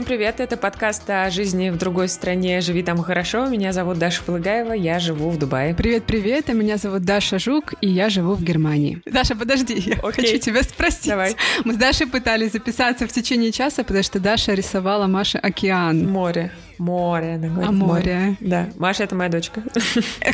[0.00, 3.44] Всем привет, это подкаст о жизни в другой стране «Живи там хорошо».
[3.48, 5.74] Меня зовут Даша Полыгаева, я живу в Дубае.
[5.74, 9.02] Привет-привет, меня зовут Даша Жук, и я живу в Германии.
[9.04, 10.24] Даша, подожди, я Окей.
[10.24, 11.08] хочу тебя спросить.
[11.08, 11.36] Давай.
[11.66, 16.08] Мы с Дашей пытались записаться в течение часа, потому что Даша рисовала Маше океан.
[16.08, 16.50] Море.
[16.80, 17.68] Море, она говорит.
[17.68, 18.14] А море.
[18.14, 18.36] море.
[18.40, 18.70] Да.
[18.76, 19.62] Маша— это моя дочка.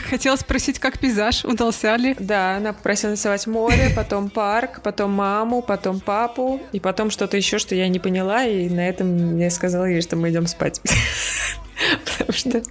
[0.09, 2.15] Хотела спросить, как пейзаж, удался ли?
[2.21, 7.59] Да, она попросила нарисовать море, потом парк, потом маму, потом папу, и потом что-то еще,
[7.59, 10.81] что я не поняла, и на этом я сказала ей, что мы идем спать.
[12.05, 12.63] Потому что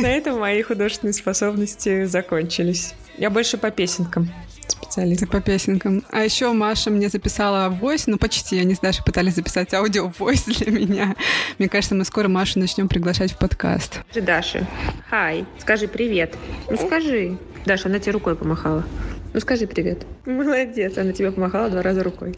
[0.00, 2.94] на этом мои художественные способности закончились.
[3.18, 4.30] Я больше по песенкам
[4.72, 5.28] специалист.
[5.28, 6.02] По песенкам.
[6.10, 10.44] А еще Маша мне записала войс, ну почти, они с Дашей пытались записать аудио войс
[10.46, 11.16] для меня.
[11.58, 14.00] Мне кажется, мы скоро Машу начнем приглашать в подкаст.
[14.10, 14.66] Скажи Даше,
[15.08, 16.34] хай, скажи привет.
[16.68, 17.38] Ну скажи.
[17.66, 18.84] Даша, она тебе рукой помахала.
[19.32, 20.06] Ну скажи привет.
[20.26, 22.34] Молодец, она тебе помахала два раза рукой.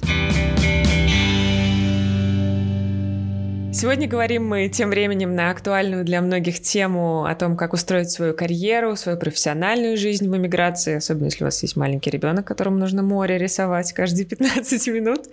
[3.77, 8.33] Сегодня говорим мы тем временем на актуальную для многих тему о том, как устроить свою
[8.33, 13.03] карьеру, свою профессиональную жизнь в эмиграции, особенно если у вас есть маленький ребенок, которому нужно
[13.03, 15.27] море рисовать каждые 15 минут.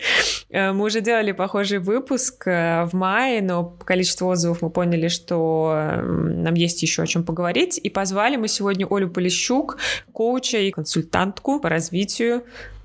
[0.50, 5.08] Э, мы уже делали похожий выпуск э, в мае, но по количеству отзывов мы поняли,
[5.08, 9.78] что нам есть еще о чем поговорить, и позвали мы сегодня Олю Полищук,
[10.12, 12.44] коуча и консультантку по развитию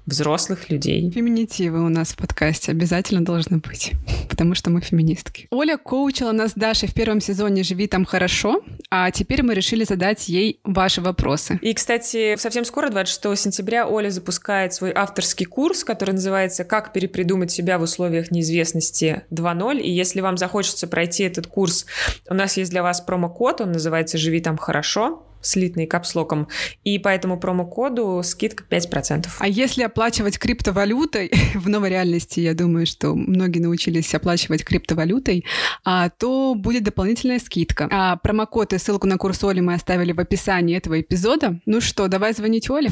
[0.09, 1.11] взрослых людей.
[1.11, 3.93] Феминитивы у нас в подкасте обязательно должны быть,
[4.29, 5.47] потому что мы феминистки.
[5.51, 10.29] Оля коучила нас Даша в первом сезоне «Живи там хорошо», а теперь мы решили задать
[10.29, 11.59] ей ваши вопросы.
[11.61, 17.51] И, кстати, совсем скоро, 26 сентября, Оля запускает свой авторский курс, который называется «Как перепридумать
[17.51, 19.81] себя в условиях неизвестности 2.0».
[19.81, 21.85] И если вам захочется пройти этот курс,
[22.31, 26.49] у нас есть для вас промокод, он называется «Живи там хорошо» слитный капслоком,
[26.85, 29.27] и по этому промокоду скидка 5%.
[29.39, 35.45] А если оплачивать криптовалютой, в новой реальности, я думаю, что многие научились оплачивать криптовалютой,
[35.85, 37.89] а, то будет дополнительная скидка.
[37.91, 41.61] А промокод и ссылку на курс Оли мы оставили в описании этого эпизода.
[41.67, 42.91] Ну что, давай звонить Оле.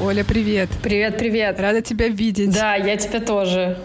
[0.00, 0.68] Оля, привет.
[0.80, 1.58] Привет, привет.
[1.58, 2.54] Рада тебя видеть.
[2.54, 3.76] Да, я тебя тоже.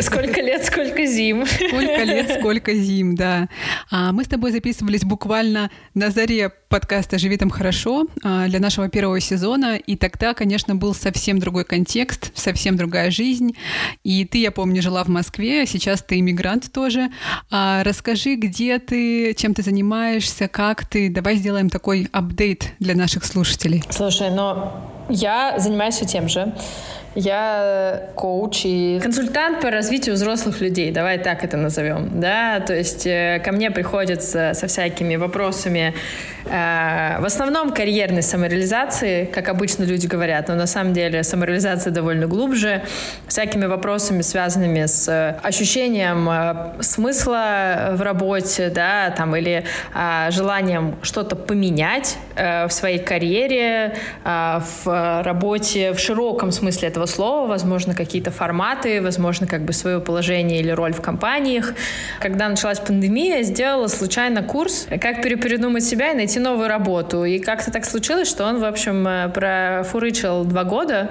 [0.00, 1.44] Сколько лет, сколько зим.
[1.44, 3.46] Сколько лет, сколько зим, да.
[3.90, 8.88] А мы с тобой записывались буквально на заре подкаста «Живи там хорошо» а, для нашего
[8.88, 13.54] первого сезона, и тогда, конечно, был совсем другой контекст, совсем другая жизнь.
[14.02, 17.10] И ты, я помню, жила в Москве, а сейчас ты иммигрант тоже.
[17.50, 21.10] А расскажи, где ты, чем ты занимаешься, как ты.
[21.10, 23.84] Давай сделаем такой апдейт для наших слушателей.
[23.90, 26.52] Слушай, но я занимаюсь тем же.
[27.16, 33.04] Я коуч и консультант по развитию взрослых людей, давай так это назовем, да, то есть
[33.04, 35.92] э, ко мне приходят со всякими вопросами,
[36.39, 42.26] э, в основном карьерной самореализации, как обычно люди говорят, но на самом деле самореализация довольно
[42.26, 42.82] глубже,
[43.26, 49.64] всякими вопросами, связанными с ощущением э, смысла в работе, да, там, или
[50.30, 58.30] желанием что-то поменять в своей карьере, в работе в широком смысле этого слова, возможно, какие-то
[58.30, 61.74] форматы, возможно, как бы свое положение или роль в компаниях.
[62.20, 67.24] Когда началась пандемия, я сделала случайно курс «Как перепридумать себя и найти новую работу».
[67.24, 71.10] И как-то так случилось, что он, в общем, э, профурычил два года,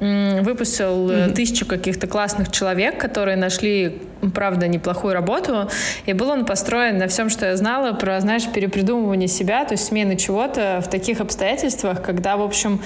[0.00, 1.32] выпустил mm-hmm.
[1.32, 4.02] тысячу каких-то классных человек, которые нашли,
[4.34, 5.68] правда, неплохую работу.
[6.06, 9.84] И был он построен на всем, что я знала про, знаешь, перепридумывание себя, то есть
[9.84, 12.80] смены чего-то в таких обстоятельствах, когда, в общем,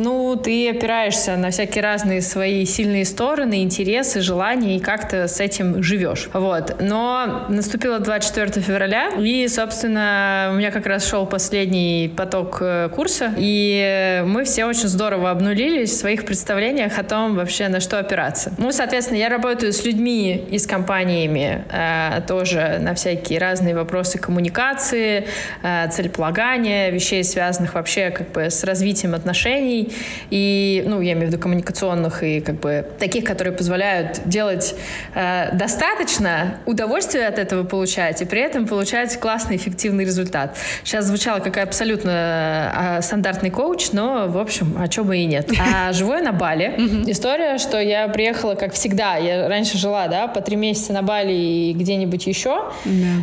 [0.00, 5.82] ну, ты опираешься на всякие разные свои сильные стороны, интересы, желания, и как-то с этим
[5.82, 6.30] живешь.
[6.32, 6.76] Вот.
[6.80, 13.34] Но наступило 24 февраля, и, собственно, у меня как раз шел последний поток э, курса,
[13.36, 18.52] и мы все очень здорово обнулились в своих представлениях о том вообще, на что опираться.
[18.56, 24.18] Ну, соответственно, я работаю с людьми и с компаниями э, тоже на всякие разные вопросы
[24.18, 25.26] коммуникации,
[25.62, 29.89] э, целеполагания, вещей, связанных вообще как бы с развитием отношений,
[30.30, 34.74] и, ну, я имею в виду коммуникационных и как бы таких, которые позволяют делать
[35.14, 40.56] э, достаточно удовольствия от этого получать и при этом получать классный, эффективный результат.
[40.84, 45.50] Сейчас звучало как абсолютно э, стандартный коуч, но, в общем, а чего бы и нет.
[45.60, 46.74] А живу я на Бали.
[47.06, 51.32] История, что я приехала, как всегда, я раньше жила, да, по три месяца на Бали
[51.32, 52.70] и где-нибудь еще.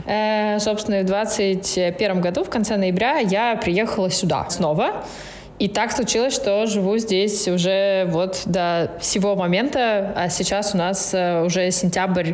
[0.06, 5.06] Э, собственно, в 2021 году, в конце ноября, я приехала сюда снова.
[5.60, 11.14] И так случилось, что живу здесь уже вот до всего момента, а сейчас у нас
[11.14, 12.34] э, уже сентябрь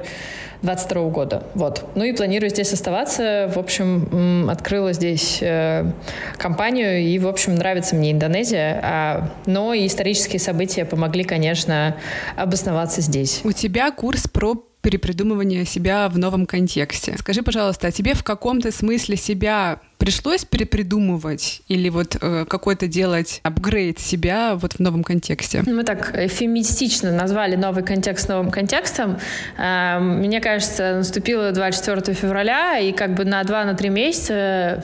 [0.62, 1.44] 22 года.
[1.56, 1.86] Вот.
[1.96, 3.52] Ну и планирую здесь оставаться.
[3.54, 5.92] В общем, открыла здесь э,
[6.38, 8.80] компанию, и, в общем, нравится мне Индонезия.
[8.82, 11.98] А, но и исторические события помогли, конечно,
[12.36, 13.42] обосноваться здесь.
[13.44, 17.16] У тебя курс про перепридумывание себя в новом контексте.
[17.18, 23.40] Скажи, пожалуйста, а тебе в каком-то смысле себя пришлось перепридумывать или вот э, какой-то делать
[23.44, 25.64] апгрейд себя вот в новом контексте?
[25.66, 29.18] Мы так эфемистично назвали новый контекст новым контекстом.
[29.58, 34.84] Э, мне кажется, наступило 24 февраля, и как бы на 2-3 месяца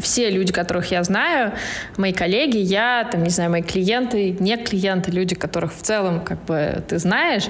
[0.00, 1.52] все люди, которых я знаю,
[1.96, 6.44] мои коллеги, я, там, не знаю, мои клиенты, не клиенты, люди, которых в целом как
[6.44, 7.44] бы ты знаешь,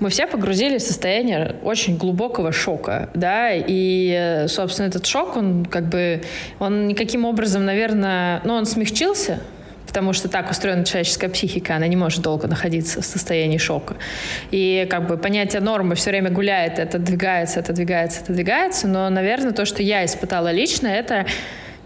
[0.00, 5.88] мы все погрузились в состояние очень глубокого шока, да, и, собственно, этот шок, он как
[5.88, 6.22] бы,
[6.58, 9.40] он никаким образом, наверное, ну, он смягчился,
[9.86, 13.94] потому что так устроена человеческая психика, она не может долго находиться в состоянии шока.
[14.50, 19.08] И как бы понятие нормы все время гуляет, это двигается, это двигается, это двигается, но,
[19.08, 21.26] наверное, то, что я испытала лично, это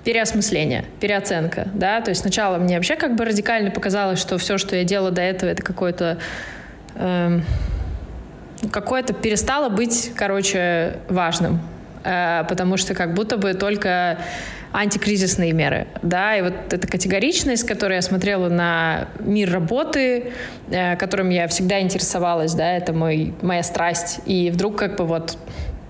[0.04, 4.74] переосмысление, переоценка, да, то есть сначала мне вообще как бы радикально показалось, что все, что
[4.74, 6.16] я делала до этого, это какой-то
[6.94, 7.44] эм,
[8.70, 11.60] какое-то перестало быть, короче, важным.
[12.04, 14.18] Э, потому что как будто бы только
[14.72, 20.32] антикризисные меры, да, и вот эта категоричность, которой я смотрела на мир работы,
[20.70, 25.38] э, которым я всегда интересовалась, да, это мой, моя страсть, и вдруг как бы вот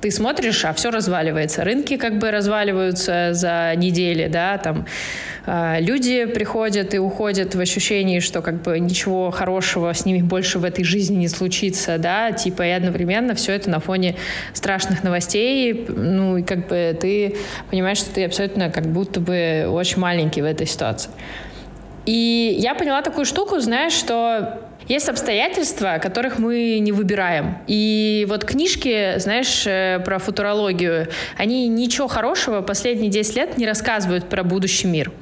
[0.00, 1.65] ты смотришь, а все разваливается.
[1.65, 4.87] Рынки как бы разваливаются за недели, да, там
[5.47, 10.59] э, люди приходят и уходят в ощущении, что как бы ничего хорошего с ними больше
[10.59, 14.17] в этой жизни не случится, да, типа и одновременно все это на фоне
[14.53, 17.37] страшных новостей, ну и как бы ты
[17.71, 21.11] понимаешь, что ты абсолютно как будто бы очень маленький в этой ситуации.
[22.06, 27.58] И я поняла такую штуку, знаешь, что есть обстоятельства, которых мы не выбираем.
[27.67, 34.29] И вот книжки, знаешь, э, про футурологию, они ничего хорошего последние 10 лет не рассказывают
[34.29, 35.12] про будущий мир.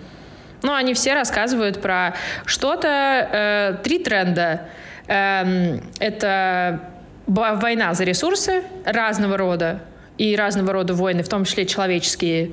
[0.63, 2.15] Ну, они все рассказывают про
[2.45, 4.63] что-то, э, три тренда.
[5.09, 6.81] Э, это
[7.27, 9.81] война за ресурсы разного рода,
[10.19, 12.53] и разного рода войны, в том числе человеческие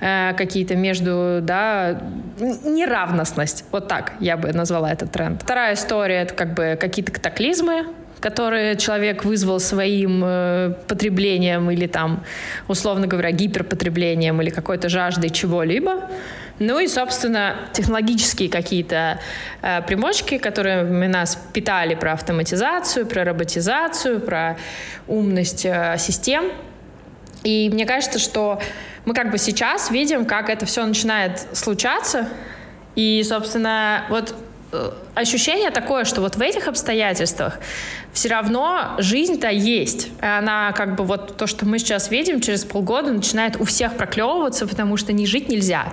[0.00, 2.00] э, какие-то между, да,
[2.38, 3.64] неравностность.
[3.70, 5.42] Вот так я бы назвала этот тренд.
[5.42, 7.86] Вторая история— это как бы какие-то катаклизмы,
[8.20, 12.24] которые человек вызвал своим э, потреблением или там,
[12.68, 16.10] условно говоря, гиперпотреблением или какой-то жаждой чего-либо.
[16.60, 19.20] Ну и, собственно, технологические какие-то
[19.60, 24.56] э, примочки, которые нас питали про автоматизацию, про роботизацию, про
[25.06, 26.44] умность э, систем—
[27.44, 28.58] и мне кажется, что
[29.04, 32.28] мы как бы сейчас видим, как это все начинает случаться.
[32.96, 34.34] И, собственно, вот
[34.72, 37.58] э, ощущение такое, что вот в этих обстоятельствах
[38.14, 40.08] все равно жизнь-то есть.
[40.20, 44.66] Она как бы вот то, что мы сейчас видим, через полгода начинает у всех проклевываться,
[44.66, 45.92] потому что не жить нельзя.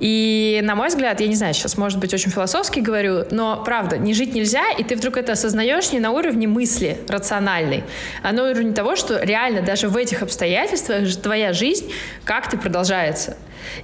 [0.00, 3.96] И, на мой взгляд, я не знаю, сейчас, может быть, очень философски говорю, но, правда,
[3.96, 7.84] не жить нельзя, и ты вдруг это осознаешь не на уровне мысли рациональной,
[8.22, 11.90] а на уровне того, что реально даже в этих обстоятельствах твоя жизнь
[12.24, 13.36] как-то продолжается.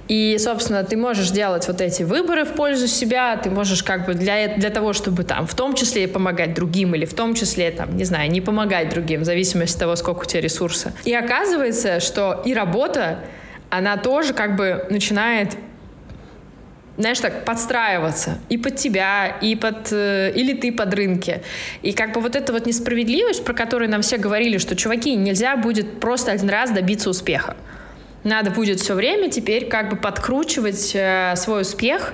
[0.07, 4.13] И, собственно, ты можешь делать вот эти выборы в пользу себя, ты можешь как бы
[4.13, 7.97] для, для того, чтобы там в том числе помогать другим или в том числе, там,
[7.97, 10.93] не знаю, не помогать другим, в зависимости от того, сколько у тебя ресурса.
[11.03, 13.19] И оказывается, что и работа,
[13.69, 15.57] она тоже как бы начинает
[16.97, 21.41] знаешь, так подстраиваться и под тебя, и под, э, или ты под рынки.
[21.81, 25.57] И как бы вот эта вот несправедливость, про которую нам все говорили, что, чуваки, нельзя
[25.57, 27.55] будет просто один раз добиться успеха.
[28.23, 32.13] Надо будет все время теперь как бы подкручивать э, свой успех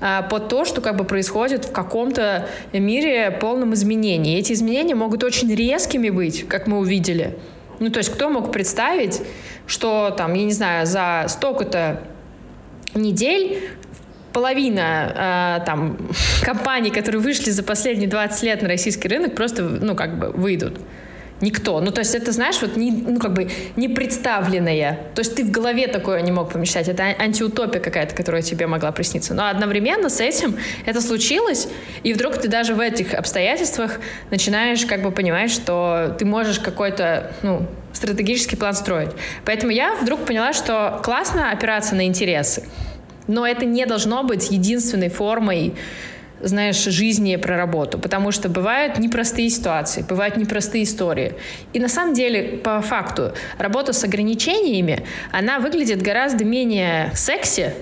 [0.00, 4.36] э, под то, что как бы происходит в каком-то мире полном изменении.
[4.36, 7.36] И эти изменения могут очень резкими быть, как мы увидели.
[7.78, 9.22] Ну, то есть кто мог представить,
[9.68, 12.02] что там, я не знаю, за столько-то
[12.94, 13.76] недель
[14.36, 15.96] половина э, там
[16.42, 20.78] компаний, которые вышли за последние 20 лет на российский рынок, просто, ну, как бы выйдут.
[21.40, 21.80] Никто.
[21.80, 24.98] Ну, то есть это, знаешь, вот не, ну, как бы не представленное.
[25.14, 26.86] То есть ты в голове такое не мог помещать.
[26.86, 29.32] Это антиутопия какая-то, которая тебе могла присниться.
[29.32, 31.68] Но одновременно с этим это случилось,
[32.02, 34.00] и вдруг ты даже в этих обстоятельствах
[34.30, 39.12] начинаешь как бы понимать, что ты можешь какой-то, ну, стратегический план строить.
[39.46, 42.64] Поэтому я вдруг поняла, что классно опираться на интересы.
[43.26, 45.74] Но это не должно быть единственной формой
[46.40, 51.34] знаешь, жизни про работу, потому что бывают непростые ситуации, бывают непростые истории.
[51.72, 57.72] И на самом деле, по факту, работа с ограничениями, она выглядит гораздо менее секси,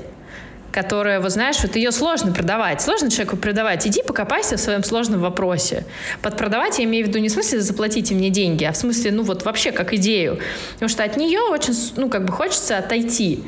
[0.71, 2.83] которая, вот знаешь, вот ее сложно продавать.
[2.83, 3.87] Сложно человеку продавать.
[3.87, 5.85] Иди покопайся в своем сложном вопросе.
[6.21, 9.13] Под продавать я имею в виду не в смысле заплатите мне деньги, а в смысле,
[9.13, 10.41] ну вот вообще как идею.
[10.75, 13.45] Потому что от нее очень, ну как бы хочется отойти.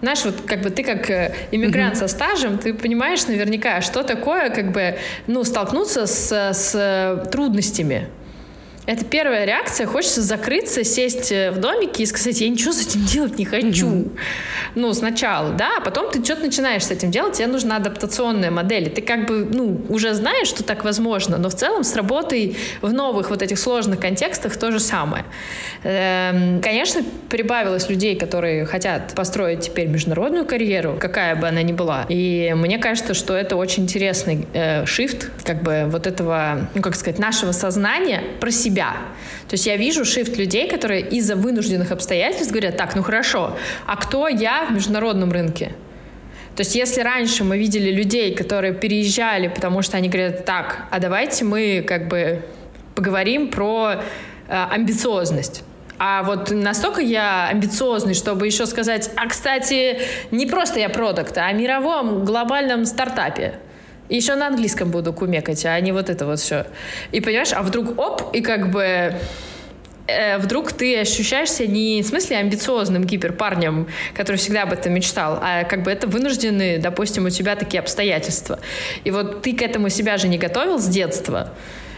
[0.00, 1.98] Знаешь, вот как бы ты как э, иммигрант mm-hmm.
[1.98, 8.08] со стажем, ты понимаешь наверняка, что такое как бы, ну, столкнуться с, с э, трудностями.
[8.86, 9.86] Это первая реакция.
[9.86, 13.86] Хочется закрыться, сесть э, в домике и сказать, я ничего с этим делать не хочу.
[13.86, 14.18] Mm-hmm.
[14.74, 18.88] Ну, сначала, да, а потом ты что-то начинаешь с этим делать, тебе нужна адаптационная модель.
[18.90, 22.92] ты как бы, ну, уже знаешь, что так возможно, но в целом с работой в
[22.92, 25.24] новых вот этих сложных контекстах то же самое.
[25.84, 32.06] Эм, конечно, прибавилось людей, которые хотят построить теперь международную карьеру, какая бы она ни была.
[32.08, 36.96] И мне кажется, что это очень интересный э, шифт, как бы вот этого, ну, как
[36.96, 38.92] сказать, нашего сознания про себя себя.
[39.48, 43.96] То есть я вижу шифт людей, которые из-за вынужденных обстоятельств говорят, так, ну хорошо, а
[43.96, 45.72] кто я в международном рынке?
[46.56, 50.98] То есть если раньше мы видели людей, которые переезжали, потому что они говорят, так, а
[50.98, 52.42] давайте мы как бы
[52.94, 53.98] поговорим про э,
[54.48, 55.62] амбициозность.
[55.98, 60.00] А вот настолько я амбициозный, чтобы еще сказать, а, кстати,
[60.30, 63.54] не просто я продукт, а о мировом глобальном стартапе.
[64.10, 66.66] И еще на английском буду кумекать, а не вот это вот все.
[67.12, 69.14] И понимаешь, а вдруг оп, и как бы
[70.08, 75.62] э, вдруг ты ощущаешься не в смысле амбициозным гиперпарнем, который всегда об этом мечтал, а
[75.62, 78.58] как бы это вынуждены, допустим, у тебя такие обстоятельства.
[79.04, 81.52] И вот ты к этому себя же не готовил с детства.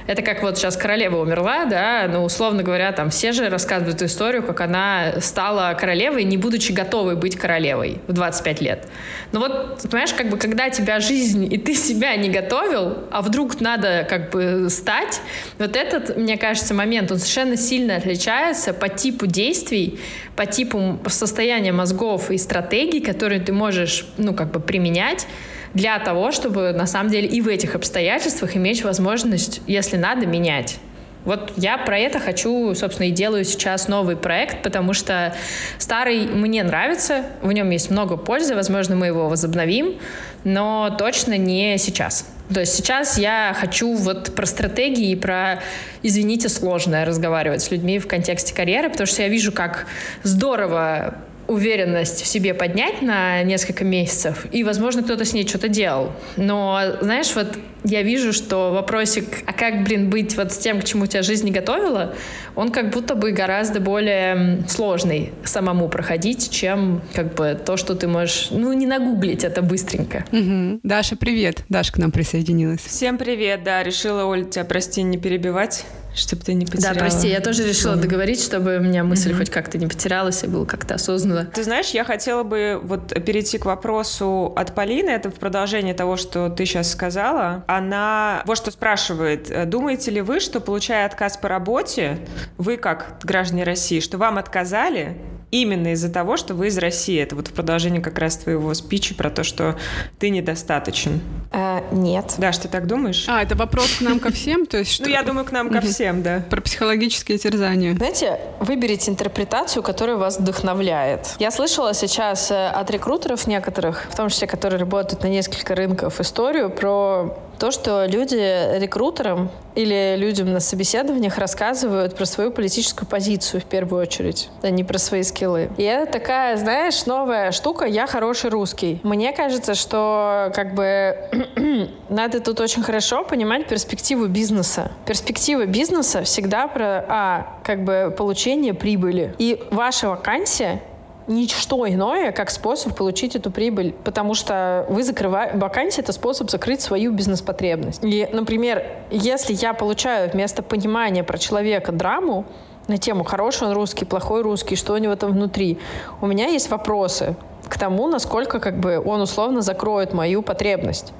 [0.07, 4.43] Это как вот сейчас королева умерла, да, ну, условно говоря, там все же рассказывают историю,
[4.43, 8.89] как она стала королевой, не будучи готовой быть королевой в 25 лет.
[9.33, 13.61] Но вот, понимаешь, как бы когда тебя жизнь, и ты себя не готовил, а вдруг
[13.61, 15.21] надо как бы стать,
[15.59, 20.01] вот этот, мне кажется, момент, он совершенно сильно отличается по типу действий,
[20.37, 25.27] по типу состояния мозгов и стратегий, которые ты можешь, ну, как бы применять,
[25.75, 30.79] для того, чтобы на самом деле и в этих обстоятельствах иметь возможность, если надо, менять.
[31.25, 35.35] Вот я про это хочу, собственно, и делаю сейчас новый проект, потому что
[35.79, 39.99] старый мне нравится, в нем есть много пользы, возможно, мы его возобновим,
[40.43, 42.27] но точно не сейчас.
[42.53, 45.61] То есть сейчас я хочу вот про стратегии и про,
[46.03, 49.87] извините, сложное разговаривать с людьми в контексте карьеры, потому что я вижу, как
[50.25, 51.15] здорово
[51.53, 56.13] уверенность в себе поднять на несколько месяцев, и, возможно, кто-то с ней что-то делал.
[56.37, 60.85] Но, знаешь, вот я вижу, что вопросик, а как, блин, быть вот с тем, к
[60.85, 62.15] чему тебя жизнь не готовила,
[62.55, 68.09] он как будто бы гораздо более сложный самому проходить, чем как бы то, что ты
[68.09, 70.25] можешь, ну, не нагуглить это быстренько.
[70.33, 70.81] Угу.
[70.83, 71.65] Даша, привет.
[71.69, 72.81] Даша к нам присоединилась.
[72.81, 76.95] Всем привет, да, решила, Оль, тебя, прости, не перебивать чтобы ты не потеряла.
[76.95, 79.39] Да, прости, я тоже решила договорить, чтобы у меня мысль mm-hmm.
[79.39, 81.42] хоть как-то не потерялась и было как-то осознанно.
[81.45, 86.17] Ты знаешь, я хотела бы вот перейти к вопросу от Полины, это в продолжение того,
[86.17, 87.65] что ты сейчас сказала.
[87.67, 92.19] Она вот что спрашивает, думаете ли вы, что получая отказ по работе,
[92.59, 95.17] вы как граждане России, что вам отказали,
[95.53, 97.21] именно из-за того, что вы из России.
[97.21, 99.79] Это вот в продолжении как раз твоего спича про то, что
[100.19, 101.21] ты недостаточен.
[101.53, 102.35] А, нет.
[102.39, 103.27] Да, что ты так думаешь?
[103.29, 104.67] А, это вопрос к нам ко всем?
[104.67, 105.05] То есть, что...
[105.05, 106.43] Ну, я думаю, к нам ко всем, да.
[106.51, 107.95] Про психологические терзания.
[107.95, 111.22] Знаете, выберите интерпретацию, которая вас вдохновляет.
[111.39, 116.21] Я слышала сейчас э, от рекрутеров некоторых, в том числе, которые работают на несколько рынков,
[116.21, 123.61] историю про то, что люди рекрутерам или людям на собеседованиях рассказывают про свою политическую позицию
[123.61, 125.71] в первую очередь, а не про свои скиллы.
[125.77, 129.01] И это такая, знаешь, новая штука «я хороший русский».
[129.05, 131.17] Мне кажется, что как бы
[132.09, 134.91] надо тут очень хорошо понимать перспективу бизнеса.
[135.07, 139.35] Перспектива бизнеса всегда про, а, как бы получение прибыли.
[139.39, 140.81] И ваша вакансия
[141.27, 146.81] ничто иное, как способ получить эту прибыль, потому что вы закрываете, вакансия— это способ закрыть
[146.81, 148.01] свою бизнес-потребность.
[148.03, 152.45] И, например, если я получаю вместо понимания про человека драму,
[152.89, 155.79] на тему хороший он русский, плохой русский, что у него там внутри.
[156.21, 157.37] У меня есть вопросы
[157.69, 161.13] к тому, насколько как бы он условно закроет мою потребность.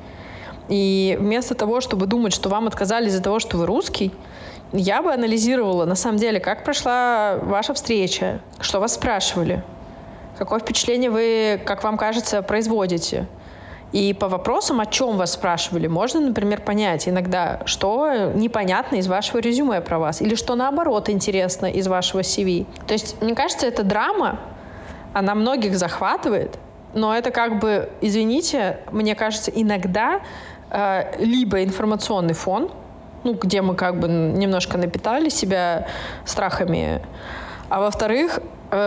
[0.69, 4.13] И вместо того, чтобы думать, что вам отказали из-за того, что вы русский,
[4.73, 9.63] я бы анализировала, на самом деле, как прошла ваша встреча, что вас спрашивали,
[10.43, 13.29] Какое впечатление вы, как вам кажется, производите?
[13.93, 19.39] И по вопросам, о чем вас спрашивали, можно, например, понять иногда, что непонятно из вашего
[19.39, 22.67] резюме про вас, или что наоборот интересно из вашего CV.
[22.89, 24.41] То есть, мне кажется, эта драма,
[25.13, 26.59] она многих захватывает,
[26.93, 30.23] но это как бы, извините, мне кажется, иногда
[30.71, 32.73] э, либо информационный фон,
[33.23, 35.87] ну, где мы как бы немножко напитали себя
[36.25, 37.01] страхами,
[37.69, 38.41] а во-вторых,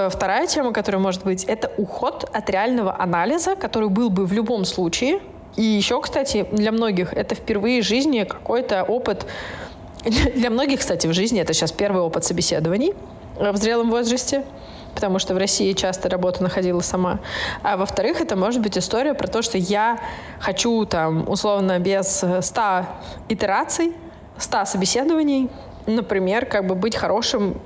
[0.10, 4.66] вторая тема, которая может быть, это уход от реального анализа, который был бы в любом
[4.66, 5.20] случае.
[5.56, 9.26] И еще, кстати, для многих это впервые в жизни какой-то опыт.
[10.36, 12.94] Для многих, кстати, в жизни это сейчас первый опыт собеседований
[13.40, 14.44] в зрелом возрасте
[14.94, 17.20] потому что в России часто работу находила сама.
[17.62, 20.00] А во-вторых, это может быть история про то, что я
[20.40, 22.86] хочу там условно без 100
[23.28, 23.94] итераций,
[24.38, 25.50] 100 собеседований,
[25.86, 27.62] например, как бы быть хорошим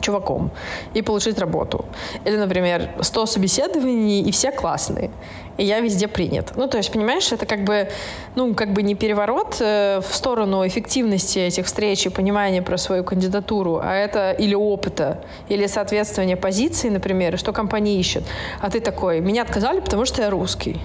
[0.00, 0.50] чуваком
[0.94, 1.84] и получить работу.
[2.24, 5.10] Или, например, 100 собеседований, и все классные.
[5.58, 6.52] И я везде принят.
[6.56, 7.88] Ну, то есть, понимаешь, это как бы,
[8.34, 13.04] ну, как бы не переворот э, в сторону эффективности этих встреч и понимания про свою
[13.04, 18.24] кандидатуру, а это или опыта, или соответствование позиции, например, что компания ищет.
[18.60, 20.80] А ты такой, меня отказали, потому что я русский.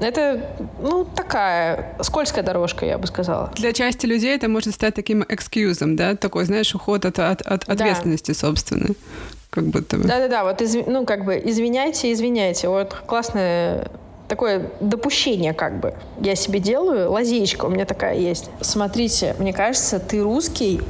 [0.00, 3.50] Это, ну, такая скользкая дорожка, я бы сказала.
[3.54, 6.16] Для части людей это может стать таким экскьюзом, да?
[6.16, 8.36] Такой, знаешь, уход от, от, от ответственности, да.
[8.36, 8.94] собственно.
[9.50, 10.04] Как будто бы.
[10.04, 10.86] Да-да-да, вот, изв...
[10.86, 12.68] ну, как бы, извиняйте, извиняйте.
[12.68, 13.90] Вот классное
[14.28, 18.48] такое допущение как бы я себе делаю, лазеечка у меня такая есть.
[18.62, 20.80] Смотрите, мне кажется, ты русский,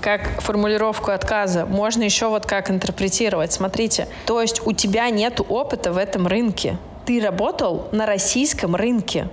[0.00, 3.52] как формулировку отказа можно еще вот как интерпретировать.
[3.52, 9.28] Смотрите, то есть у тебя нет опыта в этом рынке ты работал на российском рынке.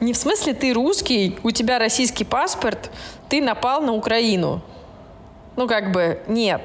[0.00, 2.90] Не в смысле ты русский, у тебя российский паспорт,
[3.28, 4.62] ты напал на Украину.
[5.56, 6.62] Ну, как бы, нет.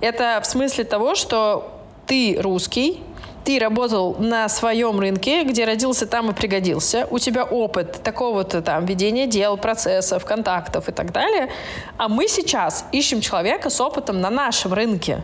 [0.00, 3.02] Это в смысле того, что ты русский,
[3.44, 8.84] ты работал на своем рынке, где родился там и пригодился, у тебя опыт такого-то там
[8.84, 11.50] ведения дел, процессов, контактов и так далее,
[11.96, 15.22] а мы сейчас ищем человека с опытом на нашем рынке.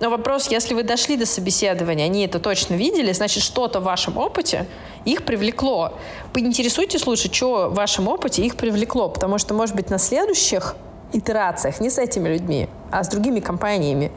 [0.00, 4.18] Но вопрос, если вы дошли до собеседования, они это точно видели, значит, что-то в вашем
[4.18, 4.66] опыте
[5.04, 5.94] их привлекло.
[6.32, 10.76] Поинтересуйтесь лучше, что в вашем опыте их привлекло, потому что, может быть, на следующих
[11.12, 14.10] итерациях не с этими людьми, а с другими компаниями,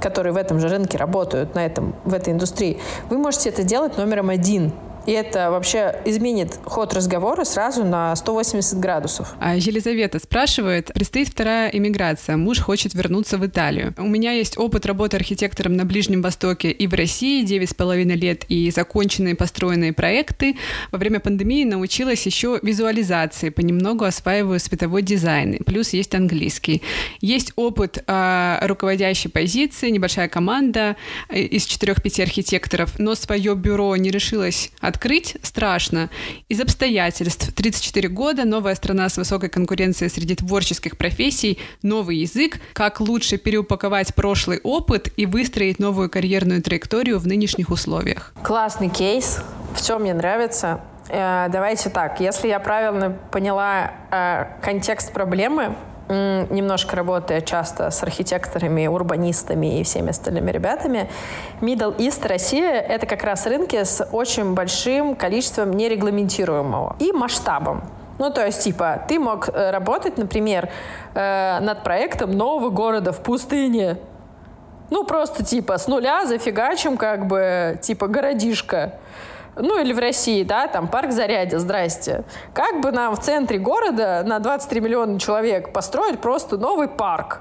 [0.00, 3.96] которые в этом же рынке работают, на этом, в этой индустрии, вы можете это делать
[3.96, 4.72] номером один–
[5.06, 9.34] и это вообще изменит ход разговора сразу на 180 градусов.
[9.40, 13.94] А Елизавета спрашивает, предстоит вторая иммиграция, муж хочет вернуться в Италию.
[13.98, 18.70] У меня есть опыт работы архитектором на Ближнем Востоке и в России, 9,5 лет, и
[18.70, 20.56] законченные построенные проекты.
[20.90, 26.82] Во время пандемии научилась еще визуализации, понемногу осваиваю световой дизайн, плюс есть английский.
[27.20, 30.96] Есть опыт э, руководящей позиции, небольшая команда
[31.28, 36.08] э, из 4-5 архитекторов, но свое бюро не решилась от открыть страшно
[36.48, 37.52] из обстоятельств.
[37.52, 44.14] 34 года, новая страна с высокой конкуренцией среди творческих профессий, новый язык, как лучше переупаковать
[44.14, 48.32] прошлый опыт и выстроить новую карьерную траекторию в нынешних условиях.
[48.42, 49.40] Классный кейс,
[49.74, 50.80] все мне нравится.
[51.08, 55.74] Э, давайте так, если я правильно поняла э, контекст проблемы,
[56.08, 61.10] немножко работая часто с архитекторами, урбанистами и всеми остальными ребятами,
[61.60, 67.82] Middle East Россия— это как раз рынки с очень большим количеством нерегламентируемого и масштабом.
[68.18, 70.68] Ну, то есть, типа, ты мог э, работать, например,
[71.14, 73.98] э, над проектом нового города в пустыне.
[74.90, 79.00] Ну, просто, типа, с нуля зафигачим, как бы, типа, городишко
[79.56, 82.24] ну или в России, да, там парк Зарядье, здрасте.
[82.52, 87.40] Как бы нам в центре города на 23 миллиона человек построить просто новый парк?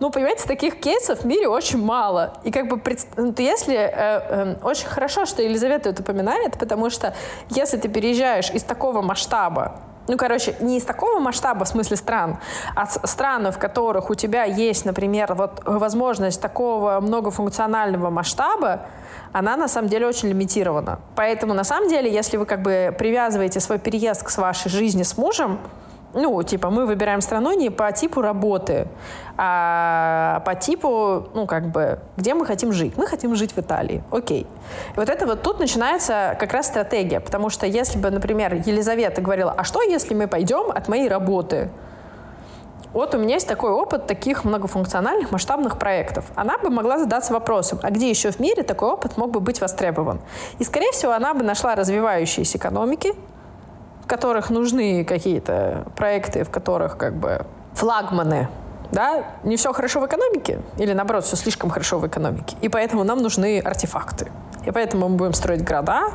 [0.00, 2.34] Ну, понимаете, таких кейсов в мире очень мало.
[2.44, 2.80] И как бы,
[3.16, 3.74] ну, если...
[3.74, 7.14] Э, э, очень хорошо, что Елизавета это упоминает, потому что
[7.50, 12.38] если ты переезжаешь из такого масштаба, ну, короче, не из такого масштаба, в смысле стран,
[12.74, 18.86] а стран, в которых у тебя есть, например, вот возможность такого многофункционального масштаба,
[19.32, 21.00] она на самом деле очень лимитирована.
[21.14, 25.16] Поэтому на самом деле, если вы как бы привязываете свой переезд к вашей жизни с
[25.16, 25.58] мужем,
[26.14, 28.88] ну, типа, мы выбираем страну не по типу работы,
[29.36, 32.96] а по типу, ну, как бы, где мы хотим жить.
[32.96, 34.02] Мы хотим жить в Италии.
[34.10, 34.46] Окей.
[34.94, 39.20] И вот это вот тут начинается как раз стратегия, потому что если бы, например, Елизавета
[39.20, 41.70] говорила, а что, если мы пойдем от моей работы?
[42.94, 46.24] Вот у меня есть такой опыт таких многофункциональных масштабных проектов.
[46.34, 49.60] Она бы могла задаться вопросом, а где еще в мире такой опыт мог бы быть
[49.60, 50.20] востребован?
[50.58, 53.14] И, скорее всего, она бы нашла развивающиеся экономики,
[54.08, 58.48] которых нужны какие-то проекты, в которых как бы флагманы
[58.90, 62.56] да, не все хорошо в экономике, или наоборот, все слишком хорошо в экономике.
[62.62, 64.32] И поэтому нам нужны артефакты.
[64.64, 66.08] И поэтому мы будем строить города,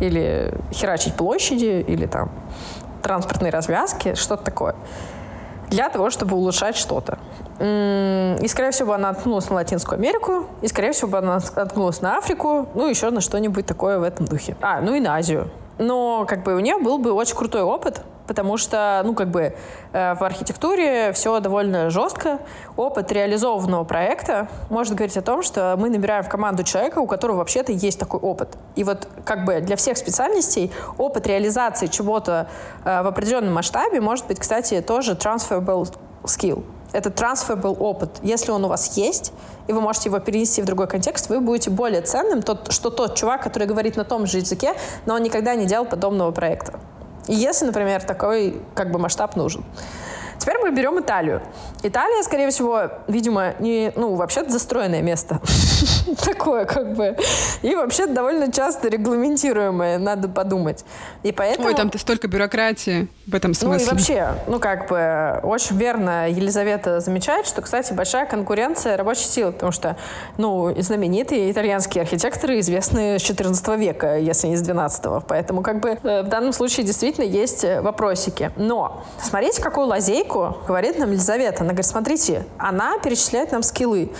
[0.00, 2.30] или херачить площади, или там
[3.02, 4.74] транспортные развязки, что-то такое
[5.70, 7.18] для того, чтобы улучшать что-то.
[7.60, 12.68] И, скорее всего, она наткнулась на Латинскую Америку, и, скорее всего, она наткнулась на Африку,
[12.74, 14.56] ну, еще на что-нибудь такое в этом духе.
[14.60, 15.50] А, ну и на Азию.
[15.80, 19.56] Но, как бы, у нее был бы очень крутой опыт, потому что, ну, как бы
[19.92, 22.38] э, в архитектуре все довольно жестко.
[22.76, 27.38] Опыт реализованного проекта может говорить о том, что мы набираем в команду человека, у которого
[27.38, 28.58] вообще-то есть такой опыт.
[28.76, 32.48] И вот как бы для всех специальностей опыт реализации чего-то
[32.84, 35.88] э, в определенном масштабе может быть, кстати, тоже transferable
[36.24, 36.64] skill.
[36.92, 38.10] Это transferable опыт.
[38.22, 39.32] Если он у вас есть,
[39.68, 43.14] и вы можете его перенести в другой контекст, вы будете более ценным, тот, что тот
[43.14, 44.74] чувак, который говорит на том же языке,
[45.06, 46.80] но он никогда не делал подобного проекта.
[47.28, 49.64] И если, например, такой как бы масштаб нужен.
[50.40, 51.42] Теперь мы берем Италию.
[51.82, 55.38] Италия, скорее всего, видимо, не, ну, вообще застроенное место.
[56.24, 57.14] Такое, как бы.
[57.60, 60.86] И вообще довольно часто регламентируемое, надо подумать.
[61.22, 61.68] И поэтому...
[61.68, 63.84] Ой, там-то столько бюрократии в этом смысле.
[63.84, 69.26] Ну и вообще, ну как бы, очень верно Елизавета замечает, что, кстати, большая конкуренция рабочей
[69.26, 69.96] силы, потому что,
[70.38, 75.98] ну, знаменитые итальянские архитекторы известны с 14 века, если не с 12 Поэтому, как бы,
[76.02, 78.50] э, в данном случае действительно есть вопросики.
[78.56, 81.60] Но смотрите, какую лазейку логику говорит нам Елизавета.
[81.60, 84.10] Она говорит, смотрите, она перечисляет нам скиллы.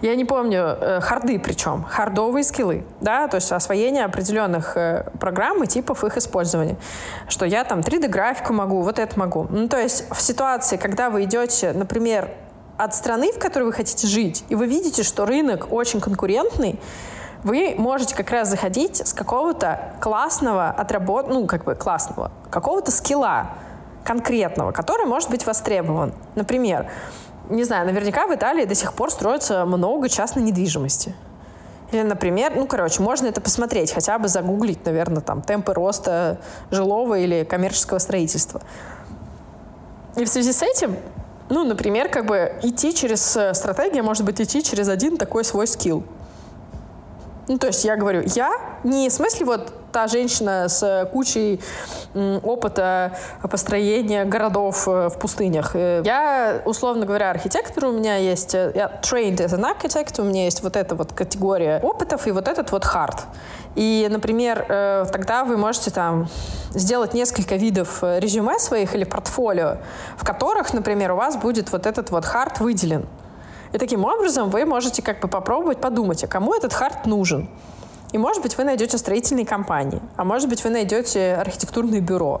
[0.00, 5.64] Я не помню, э, харды причем, хардовые скиллы, да, то есть освоение определенных э, программ
[5.64, 6.76] и типов их использования.
[7.28, 9.48] Что я там 3D-графику могу, вот это могу.
[9.50, 12.30] Ну, то есть в ситуации, когда вы идете, например,
[12.76, 16.78] от страны, в которой вы хотите жить, и вы видите, что рынок очень конкурентный,
[17.42, 23.48] вы можете как раз заходить с какого-то классного отработ, ну, как бы классного, какого-то скилла,
[24.08, 26.14] конкретного, который может быть востребован.
[26.34, 26.90] Например,
[27.50, 31.14] не знаю, наверняка в Италии до сих пор строится много частной недвижимости.
[31.92, 36.38] Или, например, ну, короче, можно это посмотреть, хотя бы загуглить, наверное, там, темпы роста
[36.70, 38.62] жилого или коммерческого строительства.
[40.16, 40.96] И в связи с этим,
[41.50, 45.66] ну, например, как бы идти через э, стратегия, может быть, идти через один такой свой
[45.66, 46.02] скилл.
[47.46, 48.50] Ну, то есть я говорю, я
[48.84, 51.60] не в смысле вот та женщина с кучей
[52.42, 53.12] опыта
[53.50, 55.74] построения городов э, в пустынях.
[55.74, 60.24] Э, я, условно говоря, архитектор, у меня есть, э, я trained as an architect, у
[60.24, 63.20] меня есть вот эта вот категория опытов и вот этот вот hard.
[63.74, 64.64] И, например,
[65.12, 66.28] тогда вы можете там
[66.70, 69.76] сделать несколько видов резюме своих или портфолио,
[70.16, 73.06] в которых, например, у вас будет вот этот вот hard выделен.
[73.72, 77.48] И таким образом вы можете как бы попробовать подумать, а кому этот хард нужен.
[78.12, 82.40] И, может быть, вы найдете строительные компании, а может быть, вы найдете архитектурное бюро,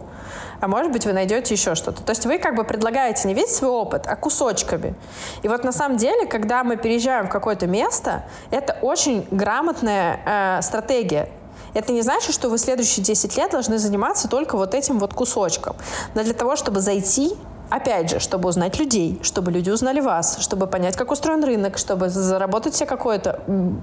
[0.60, 2.02] а может быть, вы найдете еще что-то.
[2.02, 4.94] То есть вы как бы предлагаете не весь свой опыт, а кусочками.
[5.42, 10.20] И вот на самом деле, когда мы переезжаем в какое-то место, это очень грамотная
[10.58, 11.28] э, стратегия.
[11.74, 15.76] Это не значит, что вы следующие 10 лет должны заниматься только вот этим вот кусочком.
[16.14, 17.36] Но для того, чтобы зайти
[17.70, 22.08] Опять же, чтобы узнать людей, чтобы люди узнали вас, чтобы понять, как устроен рынок, чтобы
[22.08, 23.40] заработать себе какое-то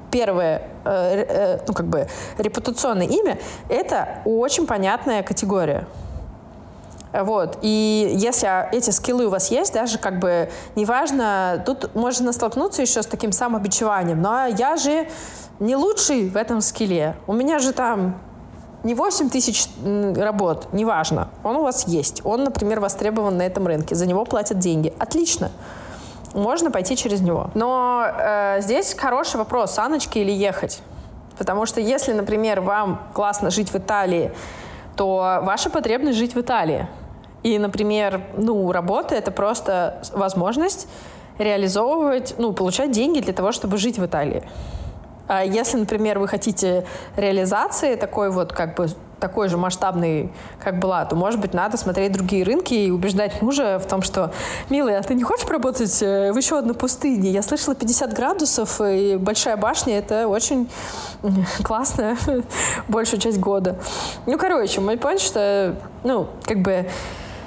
[0.10, 3.38] первое, э, э, ну, как бы, репутационное имя,
[3.69, 5.86] это очень понятная категория.
[7.13, 7.60] Вот.
[7.62, 13.04] И если эти скиллы у вас есть, даже как бы неважно, тут можно столкнуться еще
[13.04, 14.21] с таким самобичеванием.
[14.21, 15.08] Но я же
[15.60, 17.15] не лучший в этом скилле.
[17.28, 18.19] У меня же там
[18.86, 22.21] не 8 тысяч работ, неважно, он у вас есть.
[22.24, 24.93] Он, например, востребован на этом рынке, за него платят деньги.
[25.00, 25.52] Отлично.
[26.36, 27.50] Можно пойти через него.
[27.56, 30.82] Но э, здесь хороший вопрос, саночки или ехать.
[31.39, 34.32] Потому что если, например, вам классно жить в Италии,
[34.95, 36.88] то ваша потребность жить в Италии.
[37.41, 40.88] И, например, ну, работа— это просто возможность
[41.39, 44.43] реализовывать, ну, получать деньги для того, чтобы жить в Италии.
[45.27, 46.85] А если, например, вы хотите
[47.15, 48.88] реализации такой вот как бы
[49.19, 53.79] такой же масштабный, как была, то, может быть, надо смотреть другие рынки и убеждать мужа
[53.79, 54.31] в том, что,
[54.69, 57.31] милый, а ты не хочешь работать э, в еще одной пустыне?
[57.31, 60.69] Я слышала 50 градусов, и большая башня— это очень
[61.63, 62.17] классно
[62.88, 63.77] большую часть года.
[64.25, 66.85] Ну, короче, мой point, что, ну, как бы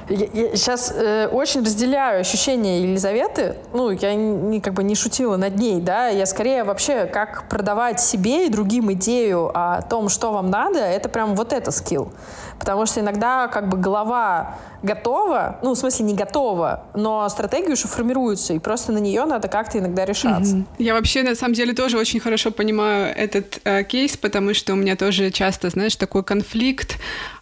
[0.09, 3.57] я, я сейчас э, очень разделяю ощущения Елизаветы.
[3.73, 6.09] Ну, я не, как бы не шутила над ней, да.
[6.09, 11.09] Я скорее вообще, как продавать себе и другим идею о том, что вам надо, это
[11.09, 12.13] прям вот это скилл.
[12.59, 17.89] Потому что иногда как бы голова готова, ну, в смысле не готова, но стратегия уже
[17.89, 20.57] формируется, и просто на нее надо как-то иногда решаться.
[20.57, 20.67] Mm-hmm.
[20.79, 24.77] Я вообще, на самом деле, тоже очень хорошо понимаю этот э, кейс, потому что у
[24.77, 26.97] меня тоже часто, знаешь, такой конфликт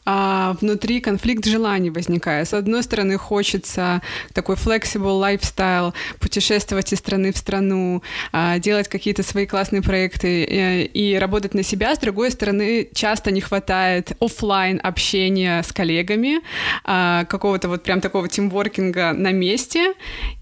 [0.07, 2.49] а внутри конфликт желаний возникает.
[2.49, 4.01] С одной стороны, хочется
[4.33, 10.47] такой flexible lifestyle, путешествовать из страны в страну, а, делать какие-то свои классные проекты и,
[10.47, 11.95] э, и работать на себя.
[11.95, 16.41] С другой стороны, часто не хватает офлайн общения с коллегами,
[16.85, 19.95] а, какого-то вот прям такого тимворкинга на месте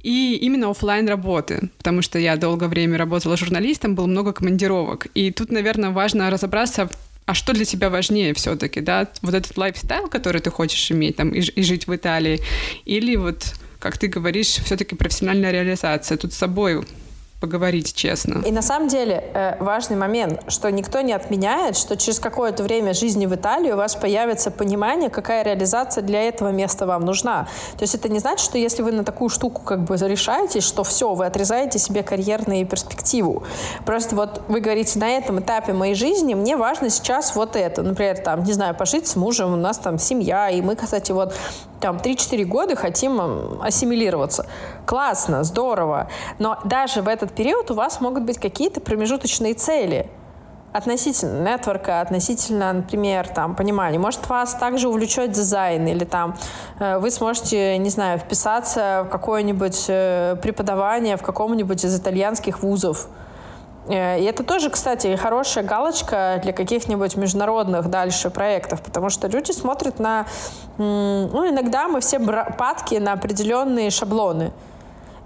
[0.02, 5.06] и именно офлайн работы, потому что я долгое время работала журналистом, было много командировок.
[5.14, 9.56] И тут, наверное, важно разобраться в а что для тебя важнее все-таки, да, вот этот
[9.56, 12.40] лайфстайл, который ты хочешь иметь там и, и жить в Италии,
[12.84, 16.18] или вот, как ты говоришь, все-таки профессиональная реализация.
[16.18, 16.84] Тут с собой
[17.44, 18.42] поговорить честно.
[18.46, 22.94] И на самом деле э, важный момент, что никто не отменяет, что через какое-то время
[22.94, 27.46] жизни в Италии у вас появится понимание, какая реализация для этого места вам нужна.
[27.76, 30.84] То есть это не значит, что если вы на такую штуку как бы решаетесь, что
[30.84, 33.42] все, вы отрезаете себе карьерную перспективу.
[33.84, 37.82] Просто вот вы говорите, на этом этапе моей жизни мне важно сейчас вот это.
[37.82, 41.34] Например, там, не знаю, пожить с мужем, у нас там семья, и мы, кстати, вот
[41.80, 43.20] там 3-4 года хотим
[43.60, 44.46] ассимилироваться.
[44.86, 46.08] Классно, здорово.
[46.38, 50.10] Но даже в этот период у вас могут быть какие-то промежуточные цели
[50.74, 53.98] относительно нетворка, относительно, например, там, понимания.
[53.98, 56.34] Может, вас также увлечет дизайн, или там
[56.80, 63.06] э, вы сможете, не знаю, вписаться в какое-нибудь э, преподавание в каком-нибудь из итальянских вузов.
[63.86, 69.52] Э, и это тоже, кстати, хорошая галочка для каких-нибудь международных дальше проектов, потому что люди
[69.52, 70.26] смотрят на...
[70.76, 74.50] Ну, иногда мы все падки на определенные шаблоны.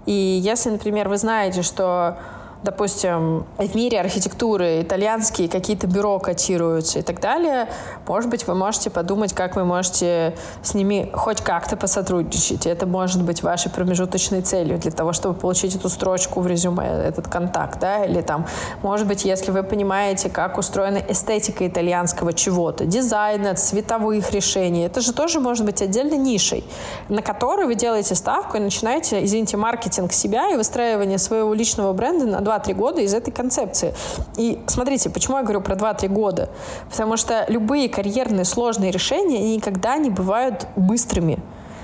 [0.05, 2.17] И если, например, вы знаете, что
[2.63, 7.69] допустим, в мире архитектуры итальянские какие-то бюро котируются и так далее,
[8.07, 12.65] может быть, вы можете подумать, как вы можете с ними хоть как-то посотрудничать.
[12.65, 16.85] И это может быть вашей промежуточной целью для того, чтобы получить эту строчку в резюме,
[16.85, 18.45] этот контакт, да, или там,
[18.81, 25.13] может быть, если вы понимаете, как устроена эстетика итальянского чего-то, дизайна, цветовых решений, это же
[25.13, 26.63] тоже может быть отдельной нишей,
[27.07, 32.25] на которой вы делаете ставку и начинаете, извините, маркетинг себя и выстраивание своего личного бренда
[32.25, 33.93] на 2-3 года из этой концепции.
[34.37, 36.49] И смотрите, почему я говорю про 2-3 года?
[36.89, 41.39] Потому что любые карьерные сложные решения никогда не бывают быстрыми.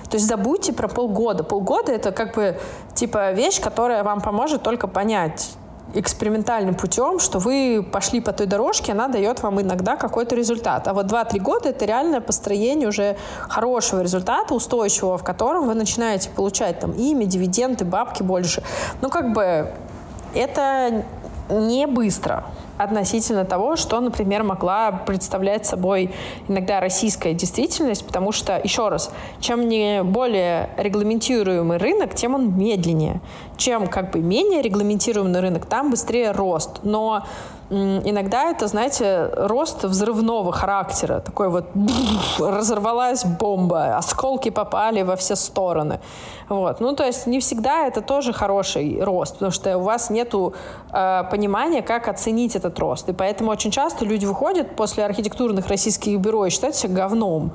[0.09, 1.43] То есть забудьте про полгода.
[1.43, 2.57] Полгода это как бы
[2.93, 5.55] типа вещь, которая вам поможет только понять
[5.93, 10.87] экспериментальным путем, что вы пошли по той дорожке, она дает вам иногда какой-то результат.
[10.87, 16.29] А вот 2-3 года— это реальное построение уже хорошего результата, устойчивого, в котором вы начинаете
[16.29, 18.63] получать там имя, дивиденды, бабки больше.
[19.01, 19.71] Ну, как бы
[20.35, 21.03] это
[21.49, 22.45] не быстро
[22.77, 26.11] относительно того, что, например, могла представлять собой
[26.47, 33.21] иногда российская действительность, потому что, еще раз, чем не более регламентируемый рынок, тем он медленнее.
[33.57, 36.79] Чем как бы менее регламентируемый рынок, там быстрее рост.
[36.83, 37.25] Но
[37.69, 41.19] иногда это, знаете, рост взрывного характера.
[41.19, 41.65] Такой вот
[42.39, 45.99] разорвалась бомба, осколки попали во все стороны.
[46.49, 46.79] Вот.
[46.79, 51.23] Ну, то есть не всегда это тоже хороший рост, потому что у вас нет э,
[51.31, 53.09] понимания, как оценить этот рост.
[53.09, 57.51] И поэтому очень часто люди выходят после архитектурных российских бюро и считают себя говном.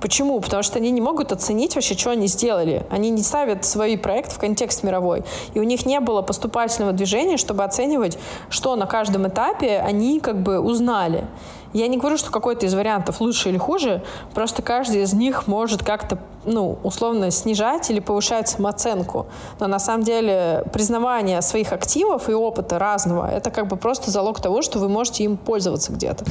[0.00, 0.40] Почему?
[0.40, 2.86] Потому что они не могут оценить вообще, что они сделали.
[2.90, 5.24] Они не ставят свой проект в контекст мировой.
[5.54, 8.18] И у них не было поступательного движения, чтобы оценивать,
[8.50, 11.24] что на каждом этапе они как бы узнали.
[11.72, 15.82] Я не говорю, что какой-то из вариантов лучше или хуже, просто каждый из них может
[15.82, 19.26] как-то, ну, условно снижать или повышать самооценку.
[19.60, 24.40] Но на самом деле признавание своих активов и опыта разного, это как бы просто залог
[24.40, 26.24] того, что вы можете им пользоваться где-то.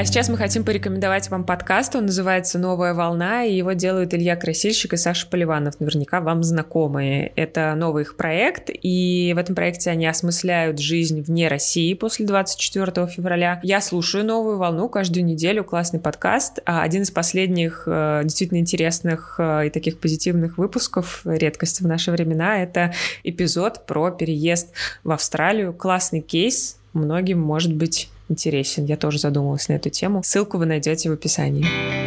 [0.00, 1.94] А сейчас мы хотим порекомендовать вам подкаст.
[1.94, 5.78] Он называется «Новая волна», и его делают Илья Красильщик и Саша Поливанов.
[5.78, 7.34] Наверняка вам знакомые.
[7.36, 13.08] Это новый их проект, и в этом проекте они осмысляют жизнь вне России после 24
[13.08, 13.60] февраля.
[13.62, 15.64] Я слушаю «Новую волну» каждую неделю.
[15.64, 16.60] Классный подкаст.
[16.64, 22.10] А один из последних э, действительно интересных э, и таких позитивных выпусков, редкость в наши
[22.10, 24.72] времена, это эпизод про переезд
[25.04, 25.74] в Австралию.
[25.74, 28.84] Классный кейс, многим может быть интересен.
[28.84, 30.22] Я тоже задумалась на эту тему.
[30.24, 31.99] Ссылку вы найдете в описании.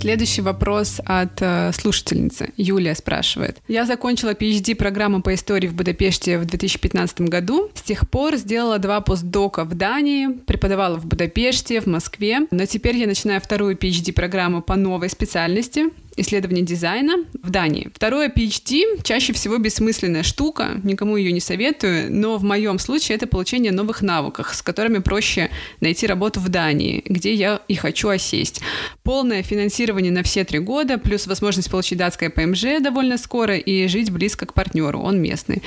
[0.00, 2.52] Следующий вопрос от э, слушательницы.
[2.56, 3.58] Юлия спрашивает.
[3.66, 7.68] Я закончила PhD-программу по истории в Будапеште в 2015 году.
[7.74, 12.46] С тех пор сделала два постдока в Дании, преподавала в Будапеште, в Москве.
[12.52, 15.86] Но теперь я начинаю вторую PhD-программу по новой специальности
[16.18, 17.90] исследования дизайна в Дании.
[17.94, 23.26] Второе PhD чаще всего бессмысленная штука, никому ее не советую, но в моем случае это
[23.26, 28.60] получение новых навыков, с которыми проще найти работу в Дании, где я и хочу осесть.
[29.02, 34.10] Полное финансирование на все три года, плюс возможность получить датское ПМЖ довольно скоро и жить
[34.10, 35.62] близко к партнеру, он местный.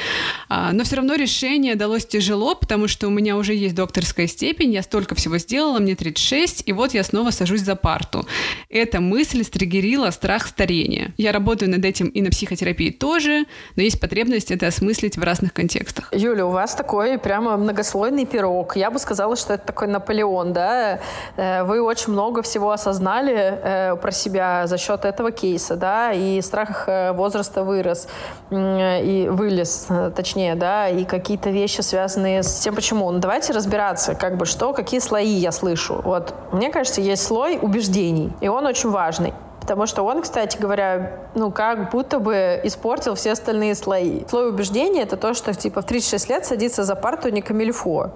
[0.50, 4.74] А, но все равно решение далось тяжело, потому что у меня уже есть докторская степень,
[4.74, 8.26] я столько всего сделала, мне 36, и вот я снова сажусь за парту.
[8.70, 11.14] Эта мысль стригерила страх страх старения.
[11.18, 15.52] Я работаю над этим и на психотерапии тоже, но есть потребность это осмыслить в разных
[15.54, 16.10] контекстах.
[16.14, 18.78] Юля, у вас такой прямо многослойный пирог.
[18.78, 21.00] Я бы сказала, что это такой Наполеон, да?
[21.38, 26.42] Э, вы очень много всего осознали э, про себя за счет этого кейса, да, и
[26.42, 28.08] страх э, возраста вырос,
[28.52, 33.10] и вылез, точнее, да, и какие-то вещи, связанные с тем, почему.
[33.12, 36.02] Ну, давайте разбираться, как бы, что, какие слои я слышу.
[36.04, 39.34] Вот, мне кажется, есть слой убеждений, и он очень важный.
[39.62, 44.26] Потому что он, кстати говоря, ну, как будто бы испортил все остальные слои.
[44.28, 48.12] Слой убеждения— это то, что, типа, в 36 лет садится за парту не камильфо.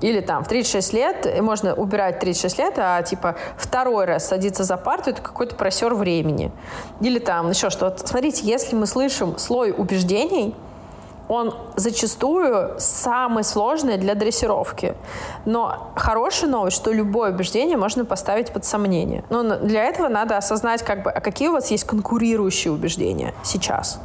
[0.00, 4.76] Или там в 36 лет, можно убирать 36 лет, а типа второй раз садиться за
[4.76, 6.52] парту, это какой-то просер времени.
[7.00, 7.94] Или там еще что.
[7.96, 10.54] Смотрите, если мы слышим слой убеждений,
[11.28, 14.94] он зачастую самый сложный для дрессировки.
[15.44, 19.24] Но хорошая новость, что любое убеждение можно поставить под сомнение.
[19.30, 23.98] Но для этого надо осознать, как бы, а какие у вас есть конкурирующие убеждения сейчас.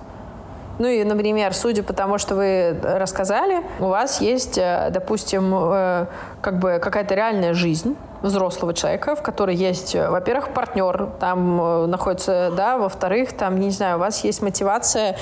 [0.79, 6.05] Ну и, например, судя по тому, что вы рассказали, у вас есть, э, допустим, э,
[6.41, 12.53] как бы какая-то реальная жизнь, взрослого человека, в которой есть, э, во-первых, партнер там находится,
[12.55, 15.17] да, во-вторых, там, не знаю, у вас есть мотивация,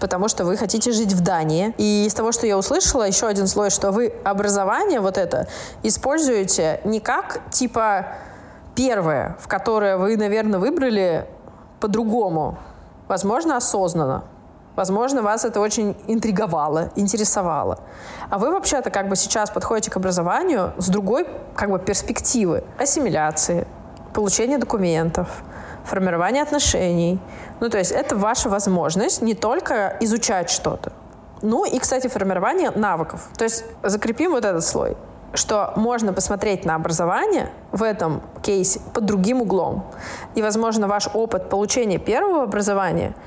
[0.00, 1.74] потому что вы хотите жить в Дании.
[1.76, 5.46] И из того, что я услышала, еще один слой, что вы образование вот это
[5.82, 8.06] используете не как, типа,
[8.74, 11.26] первое, в которое вы, наверное, выбрали
[11.80, 12.56] по-другому,
[13.08, 14.24] возможно, осознанно.
[14.76, 17.78] Возможно, вас это очень интриговало, интересовало.
[18.30, 22.64] А вы вообще-то как бы сейчас подходите к образованию с другой как бы перспективы.
[22.78, 23.66] Ассимиляции,
[24.14, 25.28] получения документов,
[25.84, 27.20] формирования отношений.
[27.60, 30.92] Ну, то есть это ваша возможность не только изучать что-то,
[31.42, 33.28] ну и, кстати, формирование навыков.
[33.36, 34.96] То есть закрепим вот этот слой
[35.34, 39.86] что можно посмотреть на образование в этом кейсе под другим углом.
[40.34, 43.14] И, возможно, ваш опыт получения первого образования–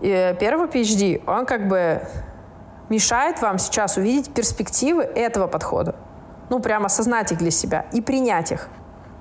[0.00, 2.02] и первый PhD, он как бы
[2.88, 5.94] мешает вам сейчас увидеть перспективы этого подхода.
[6.50, 8.68] Ну, прямо осознать их для себя и принять их.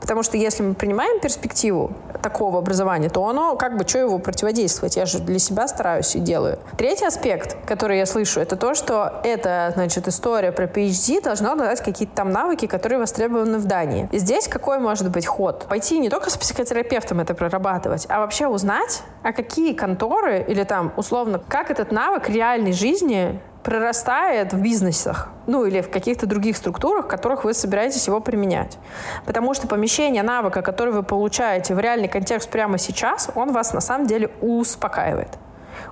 [0.08, 1.92] Потому что если мы принимаем перспективу
[2.22, 4.96] такого образования, то оно, как бы, что его противодействовать?
[4.96, 6.60] Я же для себя стараюсь и делаю.
[6.78, 11.82] Третий аспект, который я слышу, это то, что эта, значит, история про PhD должна дать
[11.82, 14.08] какие-то там навыки, которые востребованы в Дании.
[14.14, 15.66] И здесь какой может быть ход?
[15.68, 20.94] Пойти не только с психотерапевтом это прорабатывать, а вообще узнать, а какие конторы или там,
[20.96, 27.04] условно, как этот навык реальной жизни прорастает в бизнесах, ну или в каких-то других структурах,
[27.04, 28.78] в которых вы собираетесь его применять.
[29.26, 33.82] Потому что помещение навыка, который вы получаете в реальный контекст прямо сейчас, он вас на
[33.82, 35.32] самом деле успокаивает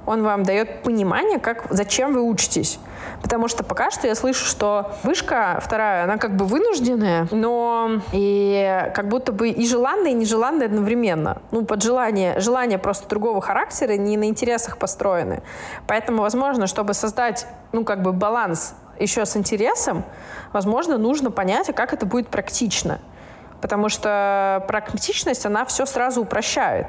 [0.05, 2.79] он вам дает понимание, как, зачем вы учитесь.
[3.21, 8.91] Потому что пока что я слышу, что вышка вторая, она как бы вынужденная, но и
[8.93, 11.41] как будто бы и желанная, и нежеланная одновременно.
[11.51, 15.41] Ну, под желание, желание просто другого характера, не на интересах построены.
[15.87, 20.03] Поэтому, возможно, чтобы создать, ну, как бы баланс еще с интересом,
[20.53, 22.99] возможно, нужно понять, а как это будет практично.
[23.61, 26.87] Потому что практичность, она все сразу упрощает.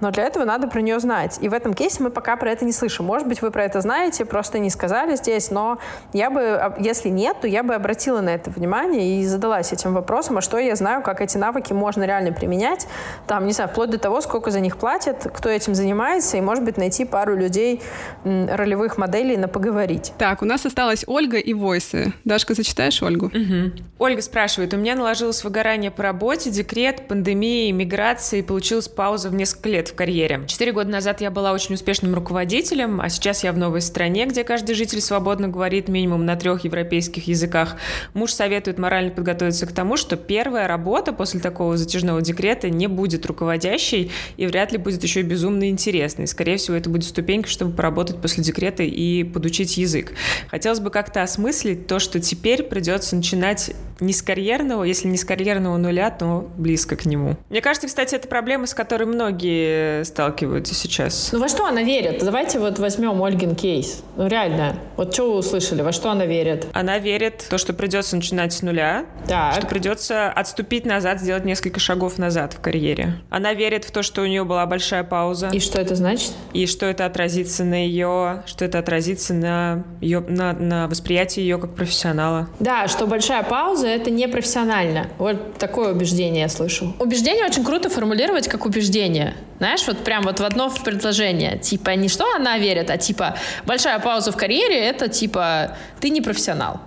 [0.00, 1.38] Но для этого надо про нее знать.
[1.40, 3.06] И в этом кейсе мы пока про это не слышим.
[3.06, 5.78] Может быть, вы про это знаете, просто не сказали здесь, но
[6.12, 10.38] я бы, если нет, то я бы обратила на это внимание и задалась этим вопросом,
[10.38, 12.86] а что я знаю, как эти навыки можно реально применять,
[13.26, 16.64] там, не знаю, вплоть до того, сколько за них платят, кто этим занимается, и, может
[16.64, 17.80] быть, найти пару людей,
[18.24, 20.12] ролевых моделей на поговорить.
[20.18, 22.12] Так, у нас осталась Ольга и Войсы.
[22.24, 23.26] Дашка, зачитаешь Ольгу?
[23.26, 23.72] Угу.
[23.98, 29.34] Ольга спрашивает, у меня наложилось выгорание по работе, декрет, пандемия, иммиграция, и получилась пауза в
[29.34, 30.42] несколько лет лет в карьере.
[30.46, 34.44] Четыре года назад я была очень успешным руководителем, а сейчас я в новой стране, где
[34.44, 37.76] каждый житель свободно говорит минимум на трех европейских языках.
[38.14, 43.26] Муж советует морально подготовиться к тому, что первая работа после такого затяжного декрета не будет
[43.26, 46.26] руководящей и вряд ли будет еще безумно интересной.
[46.26, 50.12] Скорее всего, это будет ступенька, чтобы поработать после декрета и подучить язык.
[50.48, 55.24] Хотелось бы как-то осмыслить то, что теперь придется начинать не с карьерного, если не с
[55.24, 57.36] карьерного нуля, то близко к нему.
[57.48, 61.30] Мне кажется, кстати, это проблема, с которой многие сталкиваются сейчас.
[61.32, 62.24] Ну во что она верит?
[62.24, 64.02] Давайте вот возьмем Ольгин кейс.
[64.16, 66.66] Ну реально, вот что вы услышали, во что она верит?
[66.72, 69.54] Она верит в то, что придется начинать с нуля, так.
[69.54, 73.20] что придется отступить назад, сделать несколько шагов назад в карьере.
[73.30, 75.50] Она верит в то, что у нее была большая пауза.
[75.52, 76.32] И что это значит?
[76.52, 81.58] И что это отразится на ее, что это отразится на ее, на, на восприятии ее
[81.58, 82.48] как профессионала.
[82.60, 85.08] Да, что большая пауза это не профессионально.
[85.18, 86.94] Вот такое убеждение я слышу.
[86.98, 89.34] Убеждение очень круто формулировать как убеждение.
[89.58, 91.58] Знаешь, вот прям вот в одно предложение.
[91.58, 96.20] Типа не что она верит, а типа большая пауза в карьере— это типа ты не
[96.20, 96.80] профессионал.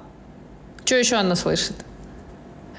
[0.86, 1.76] Что еще она слышит?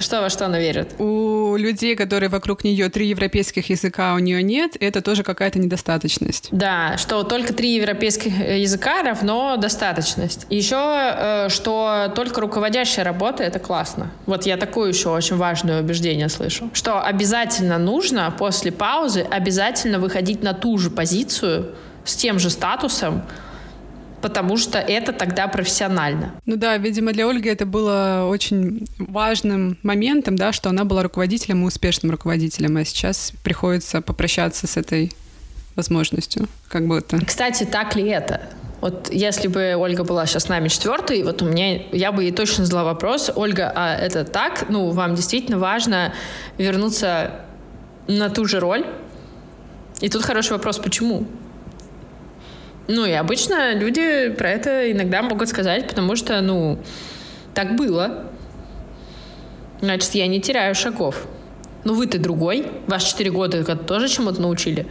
[0.01, 0.95] Что, во что она верит?
[0.99, 6.49] У людей, которые вокруг нее три европейских языка, у нее нет, это тоже какая-то недостаточность.
[6.53, 10.47] Да, что только три европейских языка равно достаточность.
[10.49, 14.11] Еще, э, что только руководящая работа— это классно.
[14.25, 16.71] Вот я такое еще очень важное убеждение слышу.
[16.73, 21.75] Что обязательно нужно после паузы обязательно выходить на ту же позицию
[22.07, 23.23] с тем же статусом,
[24.23, 26.35] потому что это тогда профессионально.
[26.47, 31.63] Ну да, видимо, для Ольги это было очень важным моментом, да, что она была руководителем
[31.63, 35.13] и успешным руководителем, а сейчас приходится попрощаться с этой
[35.77, 37.19] возможностью, как будто.
[37.25, 38.43] Кстати, так ли это?
[38.81, 42.33] Вот если бы Ольга была сейчас с нами четвертой, вот у меня, я бы ей
[42.33, 44.67] точно задала вопрос, Ольга, а это так?
[44.71, 46.15] Ну, вам действительно важно
[46.57, 47.43] вернуться
[48.09, 48.87] на ту же роль?
[50.01, 51.27] И тут хороший вопрос, почему?
[52.93, 56.77] Ну, и обычно люди про это иногда могут сказать, потому что, ну,
[57.55, 58.25] так было.
[59.81, 61.29] Значит, я не теряю шагов.
[61.85, 62.67] Ну, вы-то другой.
[62.89, 64.89] Вас 4 года тоже чему-то научили.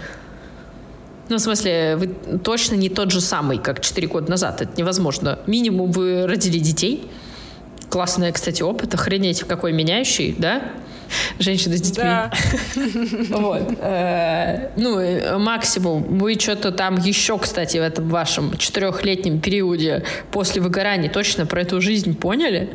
[1.27, 2.07] Ну, в смысле, вы
[2.39, 4.61] точно не тот же самый, как 4 года назад.
[4.61, 5.39] Это невозможно.
[5.45, 7.05] Минимум вы родили детей.
[7.89, 8.93] Классный, кстати, опыт.
[8.93, 10.71] Охренеть, какой меняющий, да?
[11.39, 12.03] Женщины с детьми.
[12.03, 12.31] Да.
[13.39, 13.77] Вот.
[13.79, 16.17] Э, ну, максимум.
[16.17, 21.81] Вы что-то там еще, кстати, в этом вашем четырехлетнем периоде после выгорания точно про эту
[21.81, 22.69] жизнь поняли?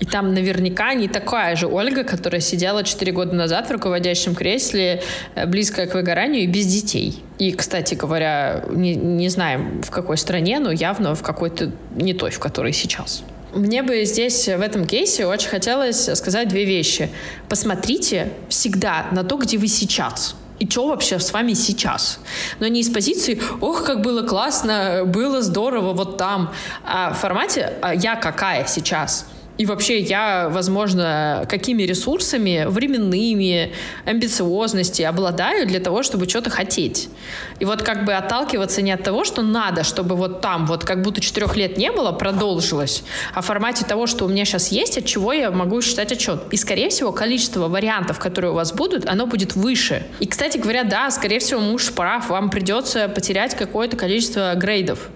[0.00, 5.02] И там наверняка не такая же Ольга, которая сидела 4 года назад в руководящем кресле,
[5.34, 7.22] э, близкая к выгоранию и без детей.
[7.38, 12.30] И, кстати говоря, не, не знаем в какой стране, но явно в какой-то не той,
[12.30, 13.22] в которой сейчас.
[13.52, 17.10] Мне бы здесь, в этом кейсе, очень хотелось сказать две вещи.
[17.48, 22.20] Посмотрите всегда на то, где вы сейчас и что вообще с вами сейчас.
[22.60, 26.52] Но не из позиции «Ох, как было классно, было здорово вот там»,
[26.84, 29.26] а в формате «А я какая сейчас?»
[29.60, 33.74] И вообще я, возможно, какими ресурсами временными,
[34.06, 37.10] амбициозности обладаю для того, чтобы что-то хотеть.
[37.58, 41.02] И вот как бы отталкиваться не от того, что надо, чтобы вот там, вот как
[41.02, 43.04] будто четырех лет не было, продолжилось,
[43.34, 46.40] а в формате того, что у меня сейчас есть, от чего я могу считать отчет.
[46.50, 50.06] И, скорее всего, количество вариантов, которые у вас будут, оно будет выше.
[50.20, 55.10] И, кстати говоря, да, скорее всего, муж прав, вам придется потерять какое-то количество грейдов.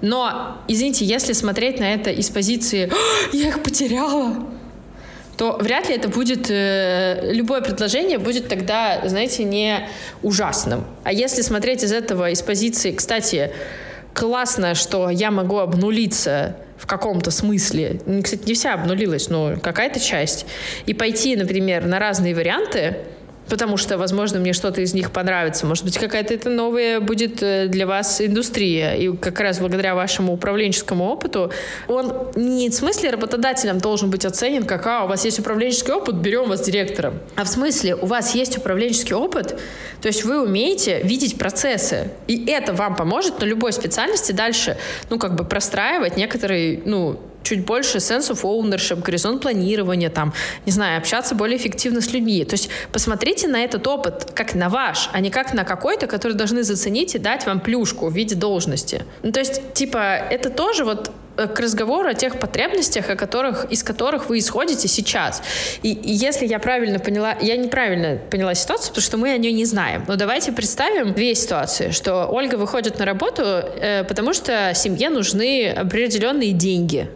[0.00, 2.90] Но, извините, если смотреть на это из позиции
[3.32, 4.46] «я их потеряла»,
[5.36, 9.88] то вряд ли это будет, э, любое предложение будет тогда, знаете, не
[10.22, 10.84] ужасным.
[11.04, 13.50] А если смотреть из этого, из позиции, кстати,
[14.14, 20.46] классно, что я могу обнулиться в каком-то смысле, кстати, не вся обнулилась, но какая-то часть,
[20.84, 22.98] и пойти, например, на разные варианты,
[23.48, 25.66] потому что, возможно, мне что-то из них понравится.
[25.66, 28.94] Может быть, какая-то это новая будет э, для вас индустрия.
[28.94, 31.52] И как раз благодаря вашему управленческому опыту
[31.88, 36.16] он не в смысле работодателем должен быть оценен, как, а, у вас есть управленческий опыт,
[36.16, 37.18] берем вас директором.
[37.36, 39.58] А в смысле, у вас есть управленческий опыт,
[40.00, 42.10] то есть вы умеете видеть процессы.
[42.26, 44.76] И это вам поможет на любой специальности дальше,
[45.10, 50.32] ну, как бы простраивать некоторые, ну, чуть больше sense of ownership, горизонт планирования, там,
[50.66, 52.44] не знаю, общаться более эффективно с людьми.
[52.44, 56.34] То есть посмотрите на этот опыт как на ваш, а не как на какой-то, который
[56.34, 59.04] должны заценить и дать вам плюшку в виде должности.
[59.22, 63.66] Ну, то есть, типа, это тоже вот э, к разговору о тех потребностях, о которых,
[63.70, 65.42] из которых вы исходите сейчас.
[65.82, 69.52] И, и если я правильно поняла, я неправильно поняла ситуацию, потому что мы о ней
[69.52, 70.04] не знаем.
[70.08, 75.70] Но давайте представим две ситуации, что Ольга выходит на работу, э, потому что семье нужны
[75.70, 77.08] определенные деньги.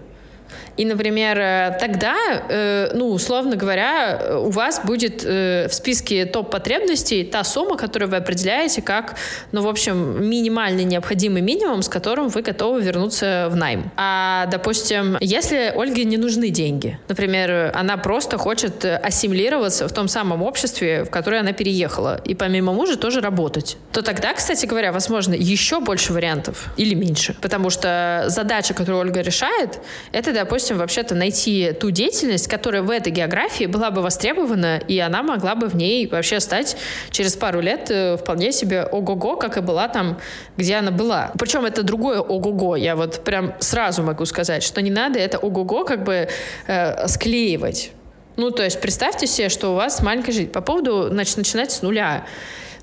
[0.76, 2.16] И, например, э, тогда,
[2.48, 8.16] э, ну, условно говоря, у вас будет э, в списке топ-потребностей та сумма, которую вы
[8.16, 9.16] определяете как,
[9.52, 13.90] ну, в общем, минимальный необходимый минимум, с которым вы готовы вернуться в найм.
[13.96, 20.42] А, допустим, если Ольге не нужны деньги, например, она просто хочет ассимилироваться в том самом
[20.42, 25.34] обществе, в которое она переехала, и помимо мужа тоже работать, то тогда, кстати говоря, возможно,
[25.34, 27.34] еще больше вариантов или меньше.
[27.40, 29.78] Потому что задача, которую Ольга решает,
[30.12, 35.22] это, допустим, вообще-то найти ту деятельность, которая в этой географии была бы востребована, и она
[35.22, 36.76] могла бы в ней вообще стать
[37.10, 40.18] через пару лет э, вполне себе ого-го, как и была там,
[40.56, 41.32] где она была.
[41.38, 42.76] Причем это другое ого-го.
[42.76, 46.28] Я вот прям сразу могу сказать, что не надо это ого-го как бы
[46.66, 47.92] э, склеивать.
[48.36, 50.50] Ну, то есть представьте себе, что у вас маленькая жизнь.
[50.50, 52.26] По поводу, значит, начинать с нуля.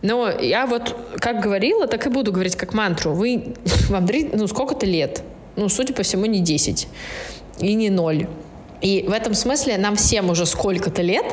[0.01, 3.13] Но я вот как говорила, так и буду говорить как мантру.
[3.13, 3.53] Вы,
[3.89, 5.21] вам, ну, сколько-то лет.
[5.55, 6.87] Ну, судя по всему, не 10
[7.59, 8.27] и не ноль.
[8.81, 11.25] И в этом смысле нам всем уже сколько-то лет,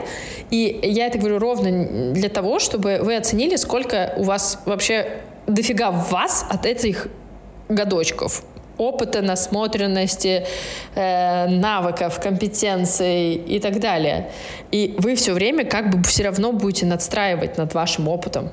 [0.50, 5.90] и я это говорю ровно для того, чтобы вы оценили, сколько у вас вообще дофига
[5.90, 7.08] в вас от этих
[7.68, 8.44] годочков
[8.80, 10.46] опыта, насмотренности,
[10.94, 14.30] э, навыков, компетенций и так далее.
[14.70, 18.50] И вы все время как бы все равно будете надстраивать над вашим опытом.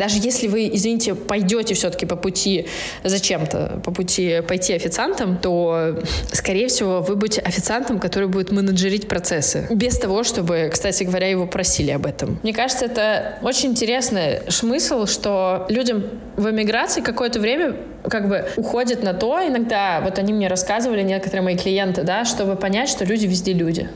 [0.00, 2.66] Даже если вы, извините, пойдете все-таки по пути
[3.04, 5.98] зачем-то, по пути пойти официантом, то,
[6.32, 9.66] скорее всего, вы будете официантом, который будет менеджерить процессы.
[9.68, 12.38] Без того, чтобы, кстати говоря, его просили об этом.
[12.42, 16.04] Мне кажется, это очень интересный смысл, что людям
[16.36, 17.76] в эмиграции какое-то время
[18.08, 22.56] как бы уходит на то, иногда, вот они мне рассказывали, некоторые мои клиенты, да, чтобы
[22.56, 23.90] понять, что люди везде люди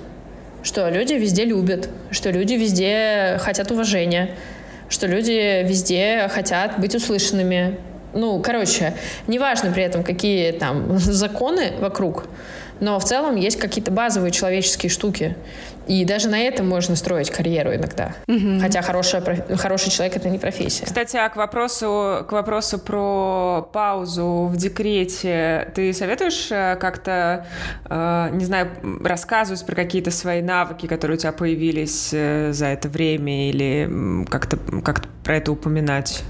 [0.63, 4.31] что люди везде любят, что люди везде хотят уважения,
[4.95, 7.79] что люди везде хотят быть услышанными.
[8.13, 8.95] Ну, короче,
[9.27, 12.27] неважно при этом, какие там законы вокруг,
[12.85, 15.37] но в целом есть какие-то базовые человеческие штуки.
[15.87, 18.15] И даже на этом можно строить карьеру иногда.
[18.29, 18.61] Угу.
[18.61, 19.23] Хотя хорошая,
[19.57, 20.85] хороший человек— это не профессия.
[20.85, 25.73] Кстати, а к вопросу, к вопросу про паузу в декрете.
[25.75, 27.47] Ты советуешь э, как-то,
[27.89, 28.71] э, не знаю,
[29.03, 34.59] рассказывать про какие-то свои навыки, которые у тебя появились э, за это время, или как-то
[34.83, 36.23] как про это упоминать?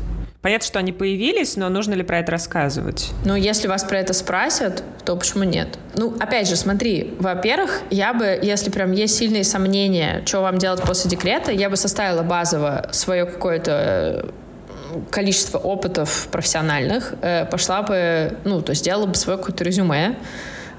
[0.44, 3.12] Понятно, что они появились, но нужно ли про это рассказывать?
[3.24, 5.78] Ну, если вас про это спросят, то почему нет?
[5.94, 10.82] Ну, опять же, смотри, во-первых, я бы, если прям есть сильные сомнения, что вам делать
[10.82, 14.26] после декрета, я бы составила базово свое какое-то
[15.10, 20.14] количество опытов профессиональных, э, пошла бы, ну, то есть сделала бы свое какое-то резюме,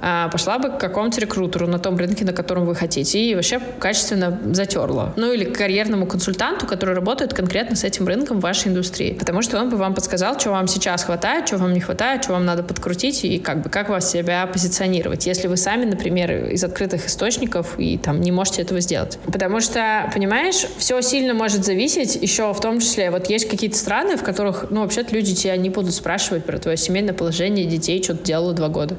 [0.02, 4.40] пошла бы к какому-то рекрутеру на том рынке, на котором вы хотите, и вообще качественно
[4.54, 5.14] затерла.
[5.16, 9.14] Ну или к карьерному консультанту, который работает конкретно с этим рынком в вашей индустрии.
[9.14, 12.34] Потому что он бы вам подсказал, что вам сейчас хватает, что вам не хватает, что
[12.34, 15.26] вам надо подкрутить и как бы как вас себя позиционировать.
[15.26, 19.18] Если вы сами, например, из открытых источников и там не можете этого сделать.
[19.26, 24.18] Потому что, понимаешь, все сильно может зависеть еще в том числе, вот есть какие-то страны,
[24.18, 28.16] в которых, ну, вообще-то люди тебя не будут спрашивать про твое семейное положение детей, что
[28.16, 28.98] ты делала два года.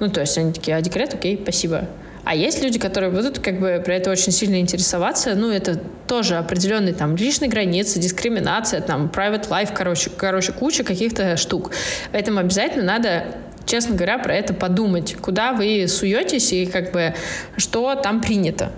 [0.00, 1.86] Ну, то есть они такие, а декрет, окей, спасибо.
[2.24, 5.34] А есть люди, которые будут как бы про это очень сильно интересоваться.
[5.34, 11.36] Ну, это тоже определенные там личные границы, дискриминация, там private life, короче, короче, куча каких-то
[11.36, 11.70] штук.
[12.12, 13.24] Поэтому обязательно надо
[13.66, 17.14] честно говоря, про это подумать, куда вы суетесь и как бы
[17.56, 18.72] что там принято.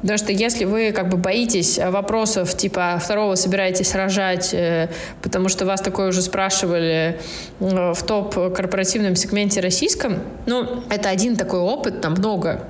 [0.00, 4.88] Потому что если вы как бы боитесь вопросов типа второго собираетесь рожать, э,
[5.22, 7.20] потому что вас такое уже спрашивали
[7.60, 12.68] э, в топ-корпоративном сегменте российском, ну, это один такой опыт, там много.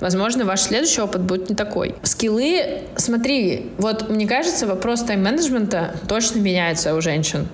[0.00, 1.94] Возможно, ваш следующий опыт будет не такой.
[2.02, 7.48] Скиллы, смотри, вот мне кажется, вопрос тайм-менеджмента точно меняется у женщин.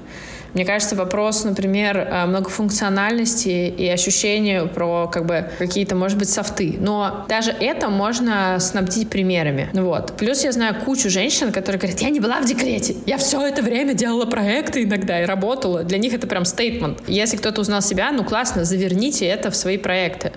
[0.57, 6.77] Мне кажется, вопрос, например, э, многофункциональности и ощущению про как бы какие-то, может быть, софты.
[6.81, 9.69] Но даже это можно снабдить примерами.
[9.75, 10.15] Вот.
[10.17, 13.61] Плюс я знаю кучу женщин, которые говорят, я не была в декрете, я все это
[13.61, 15.85] время делала проекты иногда и работала.
[15.85, 17.03] Для них это прям стейтмент.
[17.07, 20.33] Если кто-то узнал себя, ну классно, заверните это в свои проекты.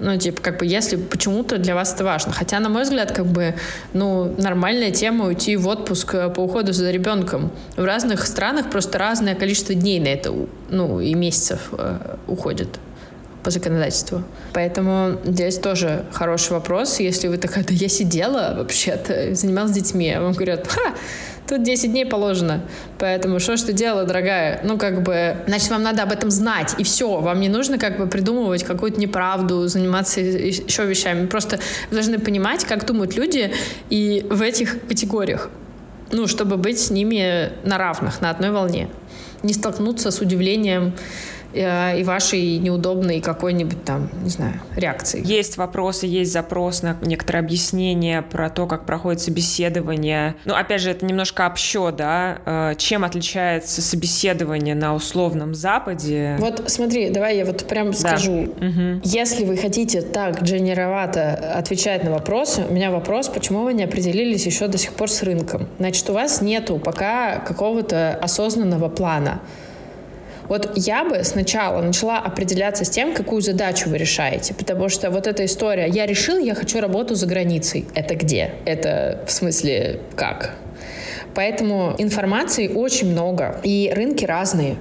[0.00, 2.32] Ну, типа, как бы, если почему-то для вас это важно.
[2.32, 3.54] Хотя, на мой взгляд, как бы,
[3.92, 7.50] ну, нормальная тема уйти в отпуск э, по уходу за ребенком.
[7.76, 10.34] В разных странах просто разное количество дней на это,
[10.70, 12.68] ну, и месяцев э, уходит
[13.42, 14.22] по законодательству.
[14.52, 17.00] Поэтому здесь тоже хороший вопрос.
[17.00, 20.94] Если вы такая, да я сидела вообще-то, занималась детьми, а вам говорят, ха,
[21.50, 22.60] Тут 10 дней положено.
[23.00, 24.60] Поэтому что ж ты делала, дорогая?
[24.62, 27.18] Ну, как бы, значит, вам надо об этом знать, и все.
[27.18, 31.26] Вам не нужно как бы придумывать какую-то неправду, заниматься еще вещами.
[31.26, 31.58] Просто
[31.90, 33.52] вы должны понимать, как думают люди
[33.88, 35.50] и в этих категориях.
[36.12, 38.88] Ну, чтобы быть с ними на равных, на одной волне.
[39.42, 40.92] Не столкнуться с удивлением
[41.52, 45.22] и вашей неудобной какой-нибудь там, не знаю, реакции.
[45.24, 50.36] Есть вопросы, есть запрос на некоторые объяснения про то, как проходит собеседование.
[50.44, 52.38] Ну, опять же, это немножко общо, да?
[52.44, 56.36] Э, чем отличается собеседование на условном Западе?
[56.38, 58.42] Вот смотри, давай я вот прям скажу.
[58.42, 59.00] Угу.
[59.04, 64.46] Если вы хотите так дженеровато отвечать на вопросы, у меня вопрос, почему вы не определились
[64.46, 65.68] еще до сих пор с рынком?
[65.78, 69.40] Значит, у вас нету пока какого-то осознанного плана.
[70.50, 75.28] Вот я бы сначала начала определяться с тем, какую задачу вы решаете, потому что вот
[75.28, 78.54] эта история «я решил, я хочу работу за границей»— это где?
[78.64, 80.56] Это в смысле как?
[81.36, 84.74] Поэтому информации очень много, и рынки разные.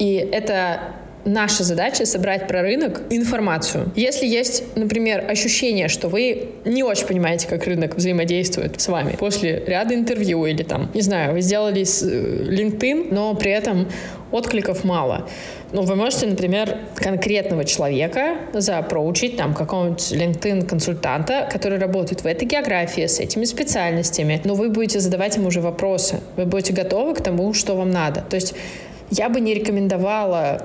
[0.00, 0.80] И это
[1.24, 3.92] наша задача собрать про рынок информацию.
[3.96, 9.62] Если есть, например, ощущение, что вы не очень понимаете, как рынок взаимодействует с вами после
[9.66, 13.88] ряда интервью или там, не знаю, вы сделали э, LinkedIn, но при этом
[14.30, 15.28] откликов мало.
[15.72, 23.06] Ну, вы можете, например, конкретного человека запроучить, там, какого-нибудь LinkedIn-консультанта, который работает в этой географии,
[23.06, 26.20] с этими специальностями, но вы будете задавать ему уже вопросы.
[26.36, 28.22] Вы будете готовы к тому, что вам надо.
[28.28, 28.54] То есть
[29.12, 30.62] я бы не рекомендовала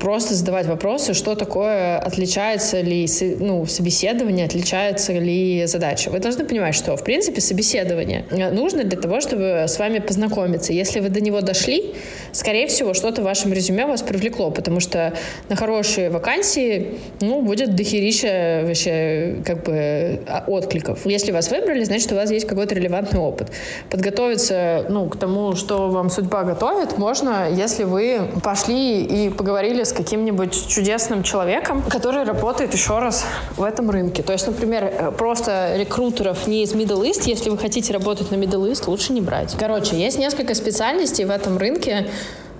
[0.00, 3.06] просто задавать вопросы, что такое, отличается ли
[3.38, 6.10] ну, собеседование, отличается ли задача.
[6.10, 10.72] Вы должны понимать, что, в принципе, собеседование нужно для того, чтобы с вами познакомиться.
[10.72, 11.94] Если вы до него дошли,
[12.32, 15.12] скорее всего, что-то в вашем резюме вас привлекло, потому что
[15.50, 21.04] на хорошие вакансии, ну, будет дохерища вообще, как бы, а, откликов.
[21.04, 23.48] Если вас выбрали, значит, у вас есть какой-то релевантный опыт.
[23.90, 29.92] Подготовиться, ну, к тому, что вам судьба готовит, можно, если вы пошли и поговорили с
[29.92, 34.22] каким-нибудь чудесным человеком, который работает еще раз в этом рынке.
[34.22, 38.36] То есть, например, э, просто рекрутеров не из Middle East, если вы хотите работать на
[38.36, 39.56] Middle East, лучше не брать.
[39.58, 42.06] Короче, есть несколько специальностей в этом рынке,